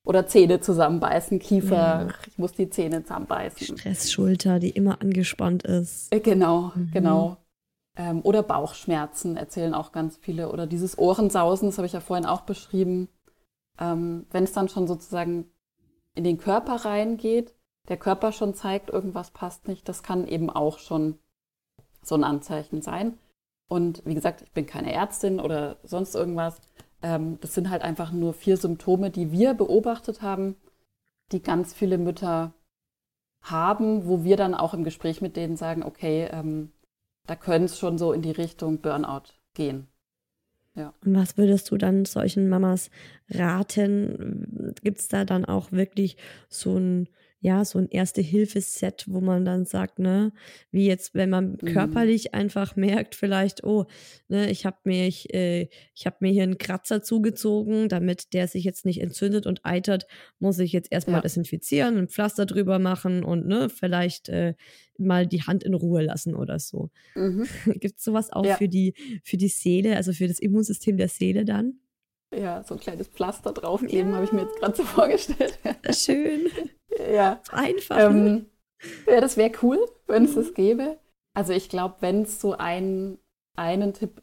[0.09, 2.07] oder Zähne zusammenbeißen, Kiefer, ja.
[2.25, 3.77] ich muss die Zähne zusammenbeißen.
[3.77, 6.11] Stressschulter, die immer angespannt ist.
[6.11, 6.89] Äh, genau, mhm.
[6.91, 7.37] genau.
[7.95, 10.51] Ähm, oder Bauchschmerzen erzählen auch ganz viele.
[10.51, 13.07] Oder dieses Ohrensausen, das habe ich ja vorhin auch beschrieben.
[13.79, 15.45] Ähm, wenn es dann schon sozusagen
[16.15, 17.53] in den Körper reingeht,
[17.87, 21.19] der Körper schon zeigt, irgendwas passt nicht, das kann eben auch schon
[22.01, 23.19] so ein Anzeichen sein.
[23.67, 26.59] Und wie gesagt, ich bin keine Ärztin oder sonst irgendwas.
[27.01, 30.55] Ähm, das sind halt einfach nur vier Symptome, die wir beobachtet haben,
[31.31, 32.53] die ganz viele Mütter
[33.41, 36.71] haben, wo wir dann auch im Gespräch mit denen sagen, okay, ähm,
[37.25, 39.87] da können es schon so in die Richtung Burnout gehen.
[40.75, 40.93] Ja.
[41.05, 42.89] Und was würdest du dann solchen Mamas
[43.29, 44.73] raten?
[44.83, 47.09] Gibt es da dann auch wirklich so ein
[47.41, 50.33] ja, so ein Erste-Hilfe-Set, wo man dann sagt, ne,
[50.71, 51.67] wie jetzt, wenn man mhm.
[51.67, 53.85] körperlich einfach merkt, vielleicht, oh,
[54.27, 58.65] ne, ich habe mich, äh, ich habe mir hier einen Kratzer zugezogen, damit der sich
[58.65, 60.05] jetzt nicht entzündet und eitert,
[60.39, 61.21] muss ich jetzt erstmal ja.
[61.21, 64.55] desinfizieren, ein Pflaster drüber machen und ne, vielleicht äh,
[64.97, 66.89] mal die Hand in Ruhe lassen oder so.
[67.15, 67.47] Mhm.
[67.79, 68.57] Gibt es sowas auch ja.
[68.57, 71.79] für die, für die Seele, also für das Immunsystem der Seele dann?
[72.35, 74.15] Ja, so ein kleines Pflaster draufgeben, ja.
[74.15, 75.57] habe ich mir jetzt gerade so vorgestellt.
[75.91, 76.51] Schön.
[77.11, 77.41] Ja.
[77.51, 77.97] Einfach.
[77.97, 78.45] Ähm, ne?
[79.07, 80.99] ja, das wäre cool, wenn es das gäbe.
[81.33, 83.19] Also ich glaube, wenn es so einen,
[83.55, 84.21] einen Tipp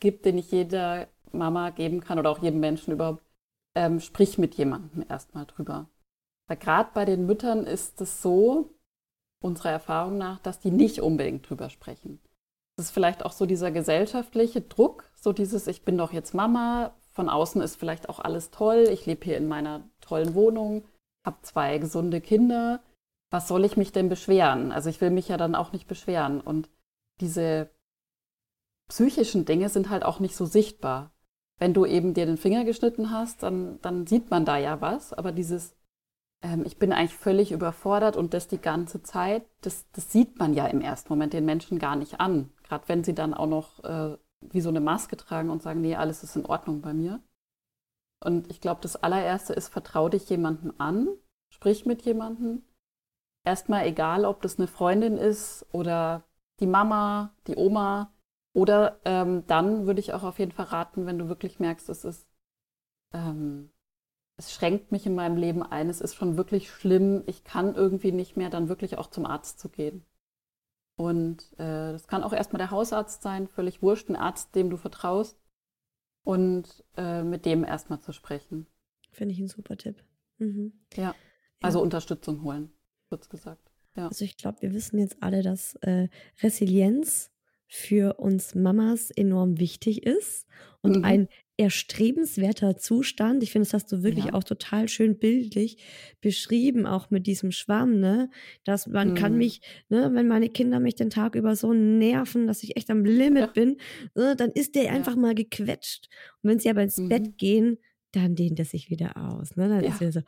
[0.00, 3.22] gibt, den ich jeder Mama geben kann oder auch jedem Menschen überhaupt,
[3.74, 5.88] ähm, sprich mit jemandem erstmal drüber.
[6.48, 8.74] Weil gerade bei den Müttern ist es so,
[9.40, 12.20] unserer Erfahrung nach, dass die nicht unbedingt drüber sprechen.
[12.76, 16.94] Das ist vielleicht auch so dieser gesellschaftliche Druck, so dieses, ich bin doch jetzt Mama,
[17.12, 20.84] von außen ist vielleicht auch alles toll, ich lebe hier in meiner tollen Wohnung,
[21.24, 22.82] habe zwei gesunde Kinder,
[23.30, 24.72] was soll ich mich denn beschweren?
[24.72, 26.40] Also ich will mich ja dann auch nicht beschweren.
[26.40, 26.68] Und
[27.20, 27.70] diese
[28.88, 31.12] psychischen Dinge sind halt auch nicht so sichtbar.
[31.58, 35.12] Wenn du eben dir den Finger geschnitten hast, dann, dann sieht man da ja was,
[35.12, 35.76] aber dieses,
[36.42, 40.54] ähm, ich bin eigentlich völlig überfordert und das die ganze Zeit, das, das sieht man
[40.54, 42.50] ja im ersten Moment den Menschen gar nicht an.
[42.64, 45.94] Gerade wenn sie dann auch noch äh, wie so eine Maske tragen und sagen, nee,
[45.94, 47.20] alles ist in Ordnung bei mir.
[48.22, 51.08] Und ich glaube, das allererste ist, vertrau dich jemandem an,
[51.48, 52.62] sprich mit jemandem.
[53.44, 56.22] Erstmal egal, ob das eine Freundin ist oder
[56.60, 58.12] die Mama, die Oma.
[58.54, 62.04] Oder ähm, dann würde ich auch auf jeden Fall raten, wenn du wirklich merkst, es
[62.04, 62.28] ist,
[63.12, 63.72] ähm,
[64.36, 68.12] es schränkt mich in meinem Leben ein, es ist schon wirklich schlimm, ich kann irgendwie
[68.12, 70.04] nicht mehr, dann wirklich auch zum Arzt zu gehen.
[70.96, 74.76] Und äh, das kann auch erstmal der Hausarzt sein, völlig wurscht, ein Arzt, dem du
[74.76, 75.41] vertraust.
[76.24, 78.66] Und äh, mit dem erstmal zu sprechen.
[79.10, 80.02] Finde ich ein super Tipp.
[80.38, 80.72] Mhm.
[80.94, 81.14] Ja,
[81.60, 81.84] also ja.
[81.84, 82.72] Unterstützung holen,
[83.08, 83.70] kurz gesagt.
[83.96, 84.08] Ja.
[84.08, 86.08] Also ich glaube, wir wissen jetzt alle, dass äh,
[86.42, 87.30] Resilienz
[87.66, 90.46] für uns Mamas enorm wichtig ist
[90.82, 91.04] und mhm.
[91.04, 93.42] ein erstrebenswerter Zustand.
[93.42, 94.34] Ich finde, das hast du wirklich ja.
[94.34, 95.76] auch total schön bildlich
[96.20, 98.30] beschrieben, auch mit diesem Schwamm, ne?
[98.64, 99.14] Dass man mhm.
[99.14, 102.90] kann mich, ne, wenn meine Kinder mich den Tag über so nerven, dass ich echt
[102.90, 103.46] am Limit ja.
[103.48, 103.76] bin,
[104.14, 104.92] ne, dann ist der ja.
[104.92, 106.08] einfach mal gequetscht.
[106.42, 107.08] Und wenn sie aber ins mhm.
[107.08, 107.78] Bett gehen,
[108.12, 109.56] dann dehnt er sich wieder aus.
[109.56, 109.68] Ne?
[109.68, 110.20] Dann ist er so,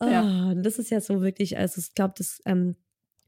[0.00, 2.76] oh, das ist ja so wirklich, also ich glaube, das ähm,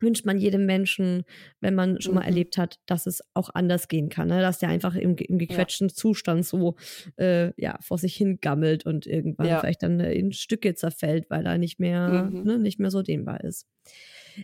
[0.01, 1.25] wünscht man jedem Menschen,
[1.61, 2.29] wenn man schon mal mhm.
[2.29, 4.41] erlebt hat, dass es auch anders gehen kann, ne?
[4.41, 5.95] dass der einfach im, im gequetschten ja.
[5.95, 6.77] Zustand so
[7.19, 9.61] äh, ja, vor sich hingammelt und irgendwann ja.
[9.61, 12.43] vielleicht dann äh, in Stücke zerfällt, weil er nicht mehr, mhm.
[12.43, 13.67] ne, nicht mehr so dehnbar ist.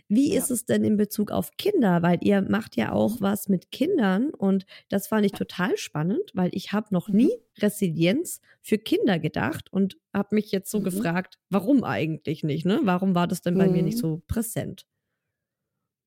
[0.07, 0.39] Wie ja.
[0.39, 2.01] ist es denn in Bezug auf Kinder?
[2.01, 3.21] Weil ihr macht ja auch mhm.
[3.21, 7.61] was mit Kindern und das fand ich total spannend, weil ich habe noch nie mhm.
[7.61, 10.85] Resilienz für Kinder gedacht und habe mich jetzt so mhm.
[10.85, 12.65] gefragt, warum eigentlich nicht?
[12.65, 12.79] Ne?
[12.83, 13.73] Warum war das denn bei mhm.
[13.73, 14.85] mir nicht so präsent?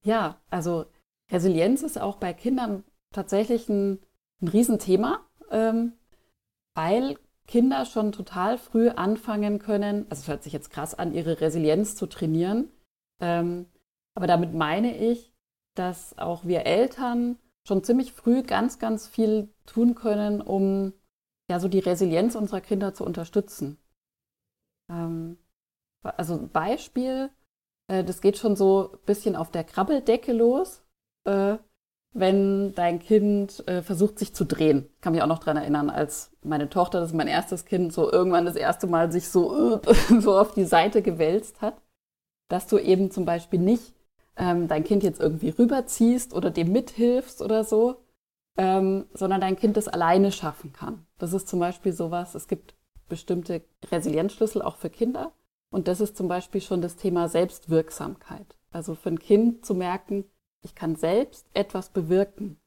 [0.07, 0.87] Ja, also
[1.33, 3.99] Resilienz ist auch bei Kindern tatsächlich ein,
[4.41, 5.95] ein Riesenthema, ähm,
[6.77, 11.41] weil Kinder schon total früh anfangen können, also es hört sich jetzt krass an, ihre
[11.41, 12.71] Resilienz zu trainieren.
[13.21, 13.67] Ähm,
[14.15, 15.35] aber damit meine ich,
[15.75, 17.37] dass auch wir Eltern
[17.67, 20.93] schon ziemlich früh ganz, ganz viel tun können, um
[21.51, 23.77] ja so die Resilienz unserer Kinder zu unterstützen.
[24.89, 25.39] Ähm,
[26.05, 27.31] also Beispiel,
[27.89, 30.83] äh, das geht schon so ein bisschen auf der Krabbeldecke los.
[31.25, 31.59] Äh,
[32.19, 34.89] wenn dein Kind äh, versucht, sich zu drehen.
[34.95, 37.93] Ich kann mich auch noch dran erinnern, als meine Tochter, das ist mein erstes Kind,
[37.93, 39.81] so irgendwann das erste Mal sich so,
[40.21, 41.83] so auf die Seite gewälzt hat,
[42.49, 43.95] dass du eben zum Beispiel nicht
[44.37, 47.97] ähm, dein Kind jetzt irgendwie rüberziehst oder dem mithilfst oder so,
[48.57, 51.07] ähm, sondern dein Kind das alleine schaffen kann.
[51.19, 52.75] Das ist zum Beispiel sowas, es gibt
[53.09, 55.33] bestimmte Resilienzschlüssel auch für Kinder.
[55.77, 58.57] Und das ist zum Beispiel schon das Thema Selbstwirksamkeit.
[58.71, 60.25] Also für ein Kind zu merken,
[60.63, 62.59] ich kann selbst etwas bewirken.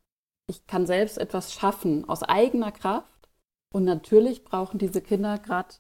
[0.45, 3.28] Ich kann selbst etwas schaffen aus eigener Kraft.
[3.74, 5.74] Und natürlich brauchen diese Kinder gerade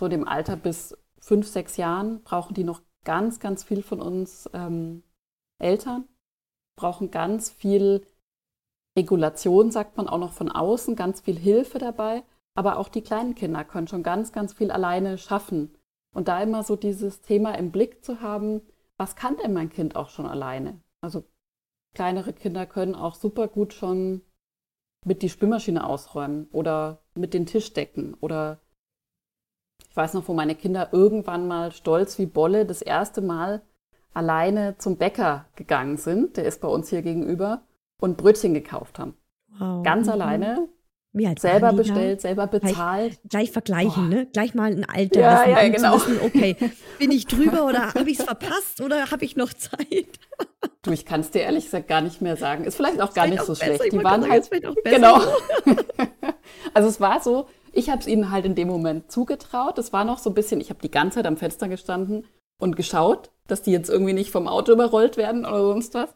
[0.00, 4.48] so dem Alter bis fünf, sechs Jahren, brauchen die noch ganz, ganz viel von uns
[4.54, 5.02] ähm,
[5.58, 6.08] Eltern,
[6.76, 8.06] brauchen ganz viel
[8.96, 12.22] Regulation, sagt man auch noch von außen, ganz viel Hilfe dabei.
[12.54, 15.74] Aber auch die kleinen Kinder können schon ganz, ganz viel alleine schaffen.
[16.12, 18.62] Und da immer so dieses Thema im Blick zu haben,
[18.96, 20.80] was kann denn mein Kind auch schon alleine?
[21.00, 21.24] Also
[21.94, 24.22] kleinere Kinder können auch super gut schon
[25.04, 28.60] mit die Spülmaschine ausräumen oder mit den Tisch decken oder
[29.88, 33.62] ich weiß noch, wo meine Kinder irgendwann mal stolz wie Bolle das erste Mal
[34.12, 37.62] alleine zum Bäcker gegangen sind, der ist bei uns hier gegenüber,
[38.00, 39.14] und Brötchen gekauft haben.
[39.58, 39.82] Wow.
[39.84, 40.12] Ganz mhm.
[40.12, 40.68] alleine.
[41.12, 42.22] Wie alt selber bestellt, da?
[42.22, 43.10] selber bezahlt.
[43.10, 44.16] Gleich, gleich vergleichen, Boah.
[44.16, 44.26] ne?
[44.32, 45.20] Gleich mal ein Alter.
[45.20, 45.94] Ja, wissen, ja, genau.
[45.96, 46.56] Wissen, okay,
[46.98, 50.20] bin ich drüber oder habe ich es verpasst oder habe ich noch Zeit?
[50.82, 52.64] Du, ich kann es dir ehrlich gesagt gar nicht mehr sagen.
[52.64, 53.74] Ist vielleicht auch gar nicht so besser.
[53.74, 53.92] schlecht.
[53.92, 54.96] Die waren sagen, halt auch besser.
[54.96, 55.20] Genau.
[56.74, 59.78] also es war so, ich habe es ihnen halt in dem Moment zugetraut.
[59.78, 62.24] Es war noch so ein bisschen, ich habe die ganze Zeit am Fenster gestanden
[62.60, 66.14] und geschaut, dass die jetzt irgendwie nicht vom Auto überrollt werden oder sonst was.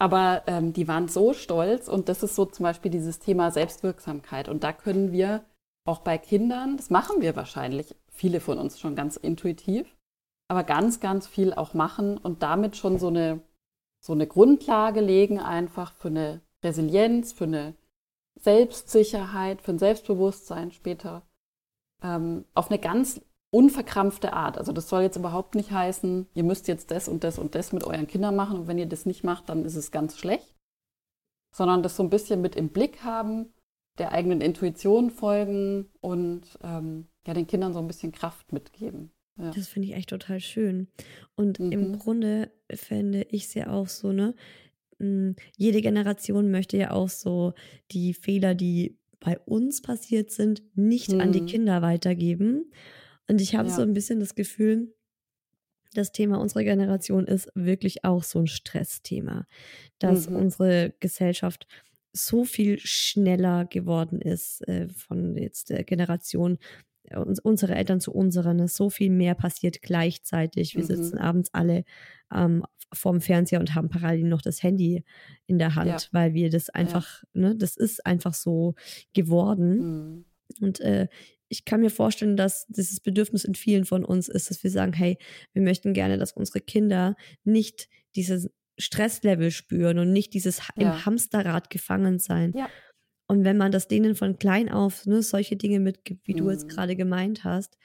[0.00, 4.48] Aber ähm, die waren so stolz und das ist so zum Beispiel dieses Thema Selbstwirksamkeit.
[4.48, 5.44] Und da können wir
[5.84, 9.94] auch bei Kindern, das machen wir wahrscheinlich, viele von uns schon ganz intuitiv,
[10.48, 13.42] aber ganz, ganz viel auch machen und damit schon so eine,
[14.02, 17.74] so eine Grundlage legen, einfach für eine Resilienz, für eine
[18.36, 21.26] Selbstsicherheit, für ein Selbstbewusstsein später,
[22.02, 23.20] ähm, auf eine ganz
[23.50, 24.58] unverkrampfte Art.
[24.58, 27.72] Also das soll jetzt überhaupt nicht heißen, ihr müsst jetzt das und das und das
[27.72, 30.54] mit euren Kindern machen und wenn ihr das nicht macht, dann ist es ganz schlecht.
[31.54, 33.52] Sondern das so ein bisschen mit im Blick haben,
[33.98, 39.10] der eigenen Intuition folgen und ähm, ja, den Kindern so ein bisschen Kraft mitgeben.
[39.36, 39.50] Ja.
[39.50, 40.88] Das finde ich echt total schön.
[41.34, 41.72] Und mhm.
[41.72, 44.34] im Grunde fände ich es ja auch so, ne?
[44.98, 47.54] Hm, jede Generation möchte ja auch so
[47.90, 51.20] die Fehler, die bei uns passiert sind, nicht mhm.
[51.20, 51.46] an die mhm.
[51.46, 52.70] Kinder weitergeben.
[53.30, 53.74] Und ich habe ja.
[53.74, 54.92] so ein bisschen das Gefühl,
[55.94, 59.46] das Thema unserer Generation ist wirklich auch so ein Stressthema,
[60.00, 60.36] dass mhm.
[60.36, 61.68] unsere Gesellschaft
[62.12, 66.58] so viel schneller geworden ist äh, von jetzt der Generation
[67.04, 70.74] äh, unsere Eltern zu unseren, ist so viel mehr passiert gleichzeitig.
[70.74, 70.88] Wir mhm.
[70.88, 71.84] sitzen abends alle
[72.34, 75.04] ähm, vorm Fernseher und haben parallel noch das Handy
[75.46, 75.98] in der Hand, ja.
[76.10, 77.42] weil wir das einfach, ja.
[77.42, 78.74] ne, das ist einfach so
[79.12, 79.76] geworden.
[79.76, 80.24] Mhm.
[80.60, 81.06] Und äh,
[81.50, 84.92] ich kann mir vorstellen, dass dieses Bedürfnis in vielen von uns ist, dass wir sagen,
[84.92, 85.18] hey,
[85.52, 88.48] wir möchten gerne, dass unsere Kinder nicht dieses
[88.78, 90.92] Stresslevel spüren und nicht dieses ja.
[90.92, 92.52] im Hamsterrad gefangen sein.
[92.56, 92.70] Ja.
[93.26, 96.38] Und wenn man das denen von klein auf ne, solche Dinge mitgibt, wie mhm.
[96.38, 96.68] du jetzt mhm.
[96.68, 97.76] gerade gemeint hast,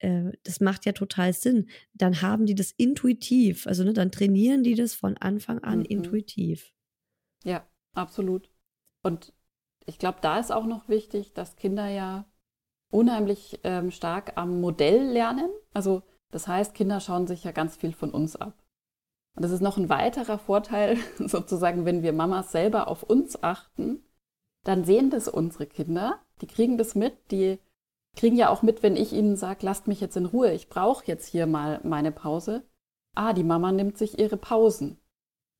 [0.00, 1.70] äh, das macht ja total Sinn.
[1.94, 5.86] Dann haben die das intuitiv, also ne, dann trainieren die das von Anfang an mhm.
[5.86, 6.74] intuitiv.
[7.42, 8.50] Ja, absolut.
[9.02, 9.32] Und
[9.86, 12.30] ich glaube, da ist auch noch wichtig, dass Kinder ja
[12.90, 15.50] unheimlich ähm, stark am Modell lernen.
[15.72, 18.54] Also das heißt, Kinder schauen sich ja ganz viel von uns ab.
[19.36, 24.02] Und das ist noch ein weiterer Vorteil, sozusagen, wenn wir Mamas selber auf uns achten,
[24.64, 27.58] dann sehen das unsere Kinder, die kriegen das mit, die
[28.16, 31.06] kriegen ja auch mit, wenn ich ihnen sage, lasst mich jetzt in Ruhe, ich brauche
[31.06, 32.64] jetzt hier mal meine Pause.
[33.14, 34.98] Ah, die Mama nimmt sich ihre Pausen.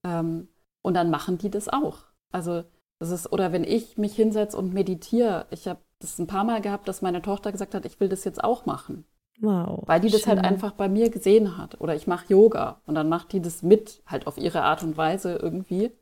[0.05, 0.49] Ähm,
[0.83, 2.05] und dann machen die das auch.
[2.33, 2.65] Also
[2.99, 6.61] das ist, oder wenn ich mich hinsetze und meditiere, ich habe das ein paar Mal
[6.61, 9.05] gehabt, dass meine Tochter gesagt hat, ich will das jetzt auch machen.
[9.41, 9.83] Wow.
[9.87, 11.81] Weil die das halt einfach bei mir gesehen hat.
[11.81, 14.97] Oder ich mache Yoga und dann macht die das mit, halt auf ihre Art und
[14.97, 15.93] Weise irgendwie.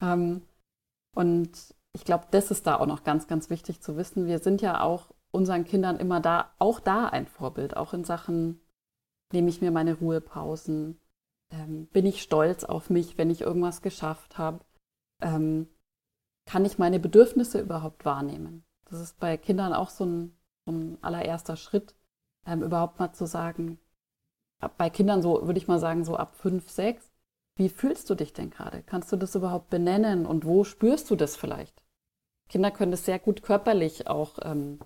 [0.00, 0.42] Ähm,
[1.14, 1.50] und
[1.92, 4.26] ich glaube, das ist da auch noch ganz, ganz wichtig zu wissen.
[4.26, 8.60] Wir sind ja auch unseren Kindern immer da, auch da ein Vorbild, auch in Sachen,
[9.32, 11.00] nehme ich mir meine Ruhepausen,
[11.50, 14.60] ähm, bin ich stolz auf mich, wenn ich irgendwas geschafft habe,
[15.20, 15.68] ähm,
[16.46, 18.63] kann ich meine Bedürfnisse überhaupt wahrnehmen?
[18.90, 21.94] Das ist bei Kindern auch so ein, so ein allererster Schritt,
[22.46, 23.78] ähm, überhaupt mal zu sagen,
[24.78, 27.10] bei Kindern so, würde ich mal sagen, so ab fünf, sechs,
[27.56, 28.82] wie fühlst du dich denn gerade?
[28.82, 31.82] Kannst du das überhaupt benennen und wo spürst du das vielleicht?
[32.48, 34.80] Kinder können das sehr gut körperlich auch ähm,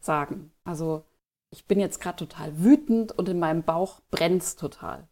[0.00, 0.52] sagen.
[0.64, 1.04] Also
[1.50, 5.08] ich bin jetzt gerade total wütend und in meinem Bauch brennt es total.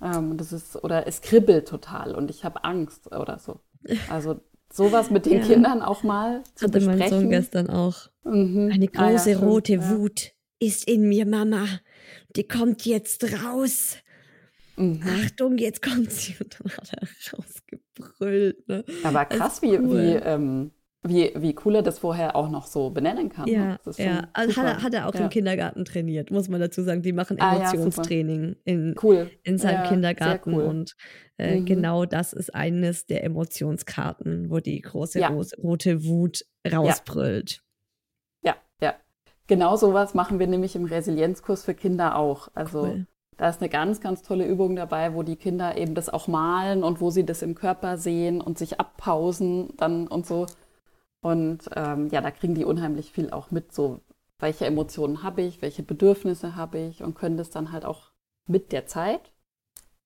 [0.00, 3.60] Ähm, das ist, oder es kribbelt total und ich habe Angst oder so.
[4.10, 4.40] Also
[4.72, 5.46] sowas mit den Ja.
[5.46, 7.30] Kindern auch mal zu Hatte mein Sohn besprechen.
[7.30, 8.08] gestern auch.
[8.24, 8.70] Mhm.
[8.72, 9.90] Eine Ah ja, große rote Ja.
[9.90, 11.66] Wut ist in mir, Mama.
[12.36, 13.96] Die kommt jetzt raus.
[14.76, 15.02] Mhm.
[15.24, 16.34] Achtung, jetzt kommt sie.
[16.40, 17.08] Und dann hat er
[17.38, 18.68] rausgebrüllt.
[18.68, 18.84] Ne?
[19.02, 19.98] Aber krass, ist wie, cool.
[19.98, 20.70] wie, ähm,
[21.02, 23.46] wie, wie cool er das vorher auch noch so benennen kann.
[23.46, 23.52] ne?
[23.52, 24.28] Ja, Das ist ja.
[24.34, 25.20] Also hat, er, hat er auch ja.
[25.22, 27.00] im Kindergarten trainiert, muss man dazu sagen.
[27.02, 27.60] Die machen Ah, ja.
[27.72, 29.30] Emotionstraining in, Cool.
[29.42, 30.62] in seinem Kindergarten cool.
[30.64, 30.94] und
[31.38, 31.64] äh, Mhm.
[31.64, 35.20] genau das ist eines der Emotionskarten, wo die große
[35.62, 37.62] rote Wut rausbrüllt.
[38.42, 38.94] Ja, ja.
[39.46, 42.48] Genau sowas machen wir nämlich im Resilienzkurs für Kinder auch.
[42.54, 43.06] Also Cool.
[43.38, 46.84] da ist eine ganz, ganz tolle Übung dabei, wo die Kinder eben das auch malen
[46.84, 50.46] und wo sie das im Körper sehen und sich abpausen dann und so.
[51.20, 54.00] Und ähm, ja, da kriegen die unheimlich viel auch mit, so
[54.38, 58.10] welche Emotionen habe ich, welche Bedürfnisse habe ich und können das dann halt auch
[58.46, 59.32] mit der Zeit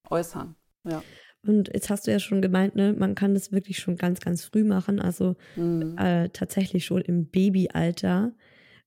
[0.09, 0.55] äußern.
[0.83, 1.01] Ja.
[1.47, 4.43] Und jetzt hast du ja schon gemeint, ne, man kann das wirklich schon ganz, ganz
[4.43, 5.95] früh machen, also Mhm.
[5.97, 8.33] äh, tatsächlich schon im Babyalter.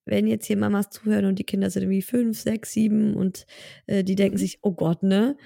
[0.05, 3.47] Wenn jetzt hier Mamas zuhören und die Kinder sind irgendwie fünf, sechs, sieben und
[3.87, 4.41] äh, die denken Mhm.
[4.41, 5.37] sich, oh Gott, ne,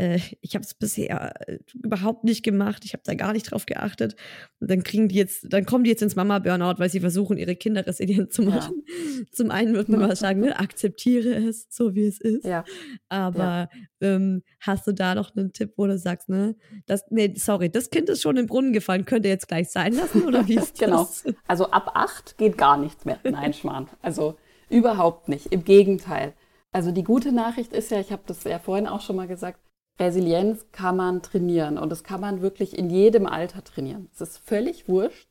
[0.00, 3.66] äh, ich habe es bisher äh, überhaupt nicht gemacht, ich habe da gar nicht drauf
[3.66, 4.16] geachtet.
[4.60, 7.56] Und dann kriegen die jetzt, dann kommen die jetzt ins Mama-Burnout, weil sie versuchen, ihre
[7.56, 8.48] Kinder resilient zu Ja.
[8.50, 8.82] machen.
[9.32, 12.44] Zum einen wird man mal sagen, ne, akzeptiere es, so wie es ist.
[12.44, 12.64] Ja.
[13.08, 13.68] Aber
[14.00, 17.90] ähm, hast du da noch einen Tipp, wo du sagst, ne, das, nee, sorry, das
[17.90, 20.78] Kind ist schon im Brunnen gefallen, könnt ihr jetzt gleich sein lassen oder wie ist
[20.80, 21.04] Genau.
[21.04, 21.24] das?
[21.46, 23.18] Also ab acht geht gar nichts mehr.
[23.24, 23.88] Nein, Schmarrn.
[24.02, 24.36] Also
[24.70, 25.46] überhaupt nicht.
[25.46, 26.32] Im Gegenteil.
[26.72, 29.58] Also die gute Nachricht ist ja, ich habe das ja vorhin auch schon mal gesagt,
[30.00, 34.08] Resilienz kann man trainieren und das kann man wirklich in jedem Alter trainieren.
[34.12, 35.28] Es ist völlig wurscht,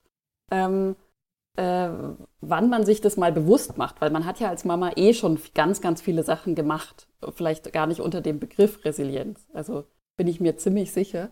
[0.52, 0.96] ähm,
[1.58, 1.90] äh,
[2.40, 5.40] wann man sich das mal bewusst macht, weil man hat ja als Mama eh schon
[5.56, 7.08] ganz, ganz viele Sachen gemacht.
[7.34, 9.48] Vielleicht gar nicht unter dem Begriff Resilienz.
[9.54, 11.32] Also bin ich mir ziemlich sicher.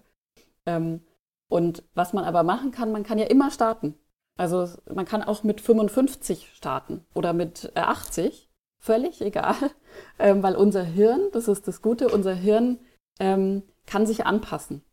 [0.65, 1.01] Ähm,
[1.47, 3.95] und was man aber machen kann, man kann ja immer starten.
[4.35, 9.55] Also man kann auch mit 55 starten oder mit äh, 80, völlig egal,
[10.19, 12.79] ähm, weil unser Hirn, das ist das Gute, unser Hirn
[13.19, 14.83] ähm, kann sich anpassen.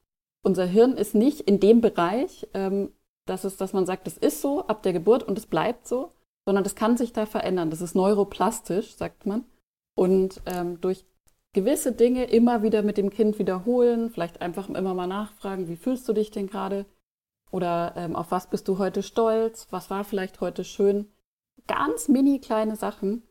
[0.43, 2.93] Unser Hirn ist nicht in dem Bereich, ähm,
[3.27, 6.12] dass, es, dass man sagt, das ist so ab der Geburt und es bleibt so,
[6.45, 7.70] sondern das kann sich da verändern.
[7.70, 9.45] Das ist neuroplastisch, sagt man.
[9.97, 11.07] Und ähm, durch
[11.55, 16.07] gewisse Dinge immer wieder mit dem Kind wiederholen, vielleicht einfach immer mal nachfragen, wie fühlst
[16.09, 16.85] du dich denn gerade?
[17.51, 19.68] Oder ähm, auf was bist du heute stolz?
[19.70, 21.09] Was war vielleicht heute schön?
[21.66, 23.22] Ganz mini kleine Sachen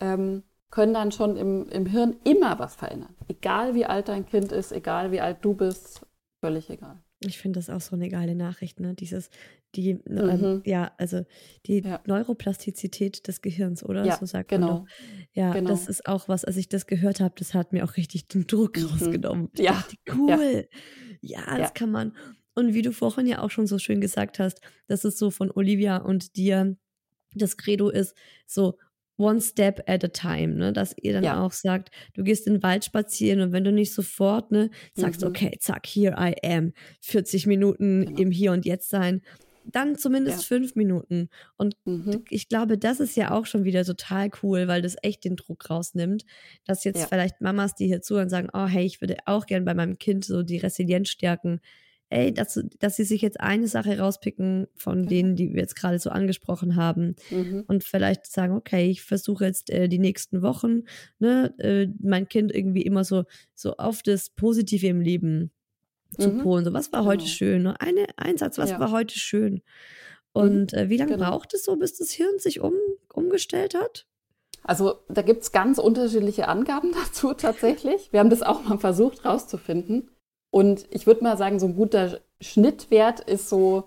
[0.00, 3.14] ähm, können dann schon im, im Hirn immer was verändern.
[3.28, 6.06] Egal wie alt dein Kind ist, egal wie alt du bist,
[6.44, 7.02] völlig egal.
[7.22, 8.94] Ich finde das auch so eine geile Nachricht, ne?
[8.94, 9.28] Dieses,
[9.74, 10.02] die, Mhm.
[10.06, 11.24] ähm, ja, also
[11.66, 12.00] die Ja.
[12.06, 14.06] Neuroplastizität des Gehirns, oder?
[14.06, 14.78] Ja, so sagt man genau.
[14.80, 14.86] doch.
[15.34, 15.68] Ja, Genau.
[15.68, 18.46] das ist auch was, als ich das gehört habe, das hat mir auch richtig den
[18.46, 18.86] Druck Mhm.
[18.86, 19.50] rausgenommen.
[19.52, 20.68] Ich Ja, dachte, cool.
[21.20, 21.70] Ja, das Ja.
[21.74, 22.16] kann man.
[22.54, 25.50] Und wie du vorhin ja auch schon so schön gesagt hast, dass es so von
[25.50, 26.76] Olivia und dir
[27.34, 28.14] das Credo ist,
[28.46, 28.78] so
[29.20, 30.72] one step at a time, ne?
[30.72, 31.44] Dass ihr dann Ja.
[31.44, 35.20] auch sagt, du gehst in den Wald spazieren und wenn du nicht sofort, ne, sagst,
[35.22, 35.28] Mhm.
[35.28, 38.20] okay, zack, here I am, 40 Minuten Genau.
[38.20, 39.22] im Hier und Jetzt sein,
[39.62, 40.44] dann zumindest Ja.
[40.56, 41.28] fünf Minuten.
[41.56, 42.24] Und Mhm.
[42.30, 45.68] ich glaube, das ist ja auch schon wieder total cool, weil das echt den Druck
[45.70, 46.24] rausnimmt,
[46.64, 47.06] dass jetzt Ja.
[47.08, 50.24] vielleicht Mamas, die hier zuhören, sagen, oh hey, ich würde auch gern bei meinem Kind
[50.24, 51.60] so die Resilienz stärken.
[52.10, 55.08] Ey, dass, dass sie sich jetzt eine Sache rauspicken von Genau.
[55.08, 57.64] denen, die wir jetzt gerade so angesprochen haben Mhm.
[57.68, 60.82] und vielleicht sagen, okay, ich versuche jetzt äh, die nächsten Wochen,
[61.20, 65.52] ne, äh, mein Kind irgendwie immer so, so auf das Positive im Leben
[66.18, 66.38] zu Mhm.
[66.42, 66.64] polen.
[66.64, 67.30] So, was war heute Genau.
[67.34, 67.62] schön?
[67.62, 67.80] Ne?
[67.80, 68.76] Eine, ein Satz, was Ja.
[68.76, 68.80] Mhm.
[68.80, 69.62] war heute schön?
[70.32, 71.30] Und äh, wie lange Genau.
[71.30, 72.74] braucht es so, bis das Hirn sich um,
[73.14, 74.06] umgestellt hat?
[74.64, 78.12] Also da gibt es ganz unterschiedliche Angaben dazu tatsächlich.
[78.12, 80.10] Wir haben das auch mal versucht rauszufinden.
[80.50, 83.84] Und ich würde mal sagen, so ein guter Schnittwert ist so,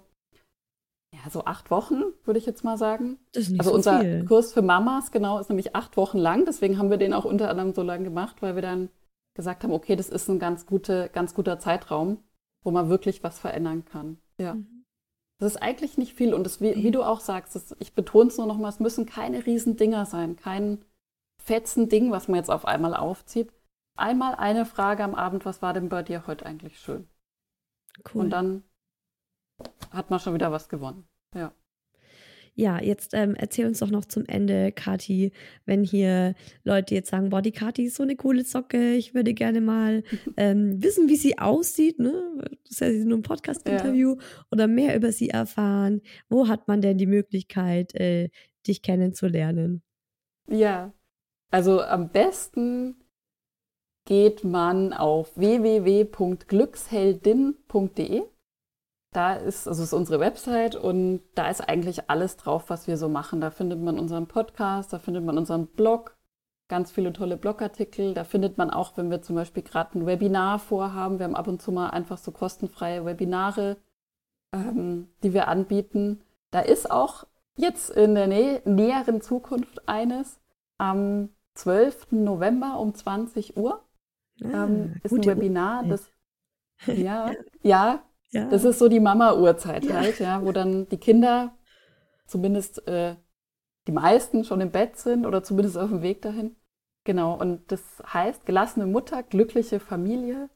[1.14, 3.20] ja, so acht Wochen, würde ich jetzt mal sagen.
[3.34, 4.26] Das ist nicht Also so unser viel.
[4.26, 6.46] Kurs für Mamas, genau, ist nämlich acht Wochen lang.
[6.46, 8.90] Deswegen haben wir den auch unter anderem so lang gemacht, weil wir dann
[9.36, 12.20] gesagt haben, okay, das ist ein ganz, gute, ganz guter Zeitraum,
[12.64, 14.18] wo man wirklich was verändern kann.
[14.38, 14.56] Ja.
[14.56, 14.86] Mhm.
[15.40, 16.34] Das ist eigentlich nicht viel.
[16.34, 18.80] Und das, wie, wie du auch sagst, das, ich betone es nur noch mal, es
[18.80, 20.86] müssen keine riesen Dinger sein, kein
[21.42, 23.52] fetzen Ding, was man jetzt auf einmal aufzieht.
[23.96, 27.08] Einmal eine Frage am Abend, was war denn bei dir heute eigentlich schön?
[28.14, 28.24] Cool.
[28.24, 28.64] Und dann
[29.92, 31.08] hat man schon wieder was gewonnen.
[31.36, 31.54] Ja.
[32.56, 35.32] Ja, jetzt ähm, erzähl uns doch noch zum Ende, Kati,
[35.66, 39.34] wenn hier Leute jetzt sagen, boah, die Kati ist so eine coole Socke, ich würde
[39.34, 40.04] gerne mal
[40.38, 42.14] ähm, wissen, wie sie aussieht, ne?
[42.64, 44.18] Das ist ja nur ein Podcast-Interview
[44.52, 46.02] oder mehr über sie erfahren.
[46.30, 48.30] Wo hat man denn die Möglichkeit, äh,
[48.68, 49.82] dich kennenzulernen?
[50.48, 50.94] Ja,
[51.50, 53.03] also am besten
[54.14, 58.24] geht man auf www.glücksheldin.de
[59.12, 63.10] da ist, also ist unsere Website und da ist eigentlich alles drauf, was wir so
[63.10, 63.42] machen.
[63.42, 66.16] Da findet man unseren Podcast, da findet man unseren Blog,
[66.68, 68.14] ganz viele tolle Blogartikel.
[68.14, 71.48] Da findet man auch, wenn wir zum Beispiel gerade ein Webinar vorhaben, wir haben ab
[71.48, 73.78] und zu mal einfach so kostenfreie Webinare,
[74.52, 76.22] ähm, die wir anbieten.
[76.52, 80.40] Da ist auch jetzt in der nä näheren Zukunft eines
[80.78, 82.12] am 12.
[82.12, 83.84] November um 20 Uhr.
[84.42, 86.12] Ah, ähm, ist ein Webinar, das
[86.88, 87.32] ja,
[87.62, 88.50] ja, ja.
[88.50, 89.96] Das ist so die Mama-Uhrzeit ja.
[89.96, 91.56] halt, ja, wo dann die Kinder,
[92.26, 93.16] zumindest äh,
[93.88, 96.56] die meisten, schon im Bett sind oder zumindest auf dem Weg dahin.
[97.04, 100.50] Genau, und das heißt gelassene Mutter, glückliche Familie.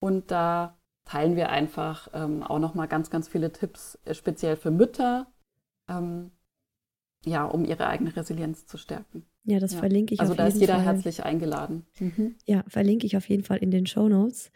[0.00, 4.70] Und da teilen wir einfach ähm, auch nochmal ganz, ganz viele Tipps, äh, speziell für
[4.70, 5.32] Mütter,
[5.88, 6.32] ähm,
[7.24, 9.24] ja, um ihre eigene Resilienz zu stärken.
[9.44, 9.80] Ja, das ja.
[9.80, 10.46] verlinke ich also auf jeden Fall.
[10.46, 10.94] Also da ist jeder Fall.
[10.94, 11.86] herzlich eingeladen.
[11.98, 12.34] Mhm.
[12.46, 14.50] Ja, verlinke ich auf jeden Fall in den Show Notes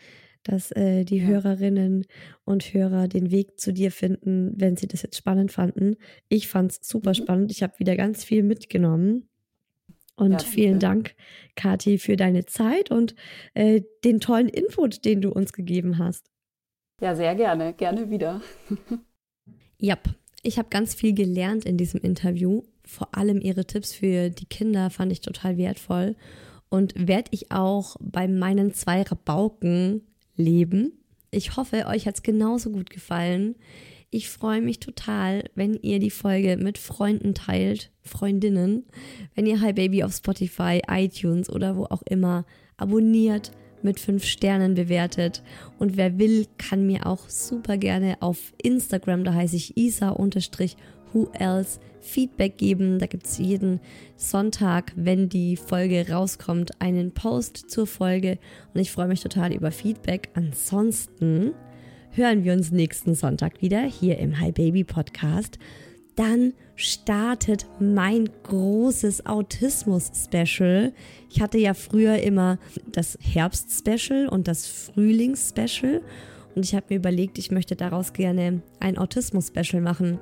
[0.46, 1.26] dass äh, die ja.
[1.26, 2.06] Hörerinnen
[2.44, 5.96] und Hörer den Weg zu dir finden, wenn sie das jetzt spannend fanden.
[6.28, 7.14] Ich fand es super mhm.
[7.14, 7.50] spannend.
[7.50, 9.28] Ich habe wieder ganz viel mitgenommen.
[10.14, 11.14] Und ja, vielen Dank,
[11.56, 13.14] Kathi, für deine Zeit und
[13.52, 16.30] äh, den tollen Input, den du uns gegeben hast.
[17.02, 17.74] Ja, sehr gerne.
[17.74, 18.40] Gerne wieder.
[19.78, 19.98] ja,
[20.42, 22.62] ich habe ganz viel gelernt in diesem Interview.
[22.86, 26.14] Vor allem ihre Tipps für die Kinder fand ich total wertvoll
[26.68, 30.02] und werde ich auch bei meinen zwei Rabauken
[30.36, 30.92] leben.
[31.30, 33.56] Ich hoffe, euch hat es genauso gut gefallen.
[34.10, 38.84] Ich freue mich total, wenn ihr die Folge mit Freunden teilt, Freundinnen,
[39.34, 43.50] wenn ihr Hi Baby auf Spotify, iTunes oder wo auch immer abonniert,
[43.82, 45.42] mit fünf Sternen bewertet.
[45.78, 49.76] Und wer will, kann mir auch super gerne auf Instagram, da heiße ich
[51.12, 52.98] isa-who else Feedback geben.
[52.98, 53.80] Da gibt es jeden
[54.16, 58.38] Sonntag, wenn die Folge rauskommt, einen Post zur Folge.
[58.74, 60.30] Und ich freue mich total über Feedback.
[60.34, 61.52] Ansonsten
[62.12, 65.58] hören wir uns nächsten Sonntag wieder hier im Hi Baby Podcast.
[66.14, 70.94] Dann startet mein großes Autismus-Special.
[71.28, 72.58] Ich hatte ja früher immer
[72.90, 76.00] das Herbst-Special und das Frühlings-Special.
[76.54, 80.18] Und ich habe mir überlegt, ich möchte daraus gerne ein Autismus-Special machen.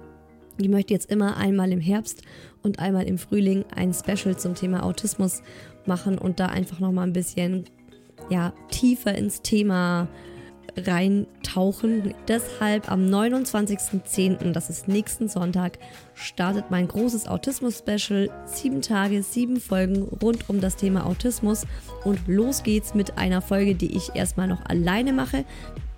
[0.57, 2.23] Ich möchte jetzt immer einmal im Herbst
[2.63, 5.43] und einmal im Frühling ein Special zum Thema Autismus
[5.87, 7.65] machen und da einfach noch mal ein bisschen
[8.31, 10.09] ja, tiefer ins Thema
[10.77, 12.15] reintauchen.
[12.27, 15.79] Deshalb am 29.10., das ist nächsten Sonntag,
[16.15, 18.31] startet mein großes Autismus-Special.
[18.47, 21.67] Sieben Tage, sieben Folgen rund um das Thema Autismus.
[22.05, 25.45] Und los geht's mit einer Folge, die ich erstmal noch alleine mache.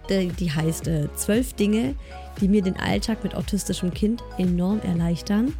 [0.08, 1.96] Die heißt äh, Zwölf Dinge,
[2.40, 5.54] die mir den Alltag mit autistischem Kind enorm erleichtern.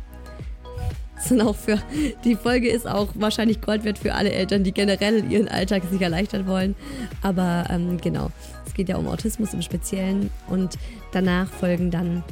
[1.19, 1.79] Sind auch für,
[2.25, 6.01] die Folge ist auch wahrscheinlich Gold wert für alle Eltern, die generell ihren Alltag sich
[6.01, 6.75] erleichtern wollen.
[7.23, 8.31] Aber ähm, genau,
[8.67, 10.79] es geht ja um Autismus im Speziellen und
[11.13, 12.23] danach folgen dann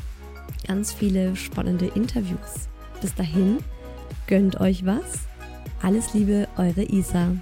[0.66, 2.68] ganz viele spannende Interviews.
[3.00, 3.58] Bis dahin,
[4.26, 5.28] gönnt euch was.
[5.82, 7.32] Alles Liebe, eure Isa.